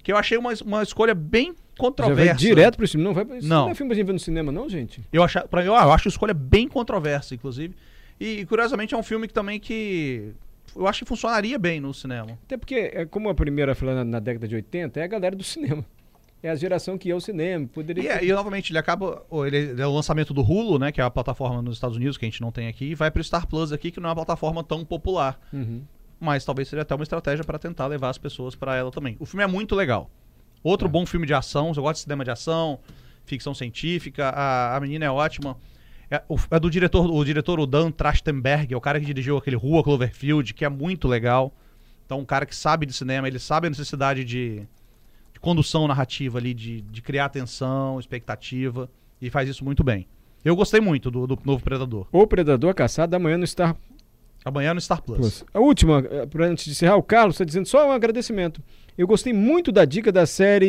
Que 0.03 0.11
eu 0.11 0.17
achei 0.17 0.37
uma, 0.37 0.51
uma 0.65 0.83
escolha 0.83 1.15
bem 1.15 1.55
Já 1.75 1.81
vai 1.81 1.89
controversa. 1.89 2.35
direto 2.37 2.77
pro 2.77 2.87
cinema. 2.87 3.07
Não 3.09 3.13
vai 3.15 3.25
pra... 3.25 3.37
Isso 3.37 3.47
Não. 3.47 3.65
não 3.65 3.71
é 3.71 3.75
filme 3.75 3.89
pra 3.89 3.95
gente 3.95 4.05
ver 4.07 4.13
no 4.13 4.19
cinema, 4.19 4.51
não, 4.51 4.69
gente? 4.69 5.01
Eu, 5.11 5.23
acha, 5.23 5.47
pra, 5.47 5.63
eu, 5.63 5.75
ah, 5.75 5.83
eu 5.83 5.91
acho 5.91 6.07
a 6.07 6.11
escolha 6.11 6.33
bem 6.33 6.67
controversa, 6.67 7.33
inclusive. 7.35 7.75
E 8.19 8.45
curiosamente 8.45 8.93
é 8.93 8.97
um 8.97 9.03
filme 9.03 9.27
que 9.27 9.33
também 9.33 9.59
que. 9.59 10.33
Eu 10.75 10.87
acho 10.87 10.99
que 10.99 11.05
funcionaria 11.09 11.57
bem 11.59 11.79
no 11.79 11.93
cinema. 11.93 12.37
Até 12.45 12.57
porque, 12.57 12.91
é 12.93 13.05
como 13.05 13.29
a 13.29 13.33
primeira 13.35 13.75
lá 13.81 13.95
na, 13.95 14.03
na 14.03 14.19
década 14.19 14.47
de 14.47 14.55
80, 14.55 14.99
é 14.99 15.03
a 15.03 15.07
galera 15.07 15.35
do 15.35 15.43
cinema. 15.43 15.85
É 16.41 16.49
a 16.49 16.55
geração 16.55 16.97
que 16.97 17.07
ia 17.07 17.13
ao 17.13 17.21
cinema. 17.21 17.67
Poderia 17.73 18.03
E, 18.03 18.07
é- 18.07 18.25
e, 18.25 18.33
novamente, 18.33 18.71
ele 18.71 18.77
acaba. 18.77 19.23
ele 19.47 19.81
é 19.81 19.87
o 19.87 19.93
lançamento 19.93 20.33
do 20.33 20.41
Hulu, 20.41 20.77
né? 20.77 20.91
Que 20.91 20.99
é 20.99 21.03
a 21.03 21.09
plataforma 21.09 21.61
nos 21.61 21.75
Estados 21.75 21.95
Unidos, 21.95 22.17
que 22.17 22.25
a 22.25 22.29
gente 22.29 22.41
não 22.41 22.51
tem 22.51 22.67
aqui, 22.67 22.85
e 22.91 22.95
vai 22.95 23.09
pro 23.09 23.23
Star 23.23 23.47
Plus 23.47 23.71
aqui, 23.71 23.91
que 23.91 23.99
não 23.99 24.07
é 24.07 24.11
uma 24.11 24.15
plataforma 24.15 24.63
tão 24.63 24.83
popular. 24.83 25.39
Uhum. 25.53 25.81
Mas 26.19 26.43
talvez 26.43 26.67
seja 26.67 26.81
até 26.81 26.93
uma 26.95 27.03
estratégia 27.03 27.43
para 27.45 27.57
tentar 27.59 27.87
levar 27.87 28.09
as 28.09 28.17
pessoas 28.17 28.55
para 28.55 28.75
ela 28.75 28.91
também. 28.91 29.15
O 29.19 29.25
filme 29.25 29.43
é 29.43 29.47
muito 29.47 29.73
legal. 29.75 30.09
Outro 30.63 30.87
É. 30.87 30.91
bom 30.91 31.05
filme 31.05 31.25
de 31.27 31.33
ação, 31.33 31.71
eu 31.75 31.83
gosto 31.83 31.95
de 31.95 32.03
cinema 32.03 32.23
de 32.23 32.31
ação, 32.31 32.79
ficção 33.25 33.53
científica, 33.53 34.29
a, 34.29 34.75
a 34.77 34.79
menina 34.79 35.05
é 35.05 35.09
ótima. 35.11 35.57
É, 36.09 36.21
o- 36.29 36.37
é 36.51 36.59
do 36.59 36.69
diretor, 36.69 37.09
o 37.09 37.23
diretor 37.25 37.59
o 37.59 37.65
Dan 37.65 37.91
Trachtenberg, 37.91 38.73
é 38.73 38.77
o 38.77 38.81
cara 38.81 38.99
que 38.99 39.05
dirigiu 39.05 39.37
aquele 39.37 39.55
Rua 39.55 39.83
Cloverfield, 39.83 40.53
que 40.53 40.63
é 40.65 40.69
muito 40.69 41.07
legal. 41.07 41.53
Então, 42.05 42.19
um 42.19 42.25
cara 42.25 42.45
que 42.45 42.55
sabe 42.55 42.85
de 42.85 42.93
cinema, 42.93 43.27
ele 43.27 43.39
sabe 43.39 43.67
a 43.67 43.69
necessidade 43.69 44.23
de, 44.23 44.59
de 45.33 45.39
condução 45.39 45.87
narrativa 45.87 46.37
ali, 46.37 46.53
de, 46.53 46.81
de 46.81 47.01
criar 47.01 47.25
atenção, 47.25 47.99
expectativa, 47.99 48.89
e 49.21 49.29
faz 49.29 49.49
isso 49.49 49.63
muito 49.65 49.83
bem. 49.83 50.05
Eu 50.45 50.55
gostei 50.55 50.81
muito 50.81 51.09
do, 51.09 51.25
do 51.25 51.39
novo 51.45 51.63
Predador. 51.63 52.05
O 52.11 52.27
Predador 52.27 52.69
a 52.71 52.73
Caçada 52.73 53.15
amanhã 53.15 53.37
no 53.37 53.47
Star 53.47 53.75
Amanhã 54.45 54.73
no 54.73 54.81
Star 54.81 55.01
Plus. 55.01 55.17
Plus. 55.17 55.45
A 55.53 55.59
última, 55.59 56.03
eh, 56.09 56.25
pra 56.25 56.45
antes 56.47 56.65
de 56.65 56.71
encerrar, 56.71 56.95
o 56.97 57.03
Carlos 57.03 57.35
está 57.35 57.45
dizendo 57.45 57.65
só 57.67 57.87
um 57.87 57.91
agradecimento. 57.91 58.61
Eu 58.97 59.07
gostei 59.07 59.33
muito 59.33 59.71
da 59.71 59.85
dica 59.85 60.11
da 60.11 60.25
série 60.25 60.65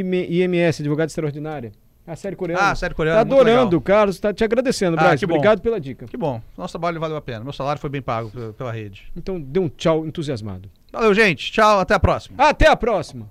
IM- 0.00 0.26
IMS, 0.30 0.80
Advogada 0.82 1.08
Extraordinária. 1.08 1.72
A 2.06 2.14
série 2.14 2.36
coreana. 2.36 2.60
Ah, 2.62 2.70
a 2.72 2.74
série 2.74 2.92
coreana. 2.92 3.16
Tá 3.16 3.22
legal. 3.24 3.40
adorando, 3.40 3.76
o 3.78 3.80
Carlos 3.80 4.20
tá 4.20 4.30
te 4.32 4.44
agradecendo, 4.44 4.94
Ah, 4.98 5.04
Braz. 5.04 5.20
bom. 5.22 5.24
Obrigado 5.32 5.62
pela 5.62 5.80
dica. 5.80 6.04
Que 6.04 6.18
bom. 6.18 6.38
Nosso 6.56 6.72
trabalho 6.72 7.00
valeu 7.00 7.16
a 7.16 7.20
pena. 7.22 7.42
Meu 7.42 7.52
salário 7.52 7.80
foi 7.80 7.88
bem 7.88 8.02
pago 8.02 8.28
pela- 8.30 8.52
pela 8.52 8.70
rede. 8.70 9.04
Então, 9.16 9.40
dê 9.40 9.58
um 9.58 9.70
tchau 9.70 10.04
entusiasmado. 10.06 10.68
Valeu, 10.92 11.14
gente. 11.14 11.50
Tchau. 11.50 11.80
Até 11.80 11.94
a 11.94 11.98
próxima. 11.98 12.36
Até 12.38 12.68
a 12.68 12.76
próxima! 12.76 13.26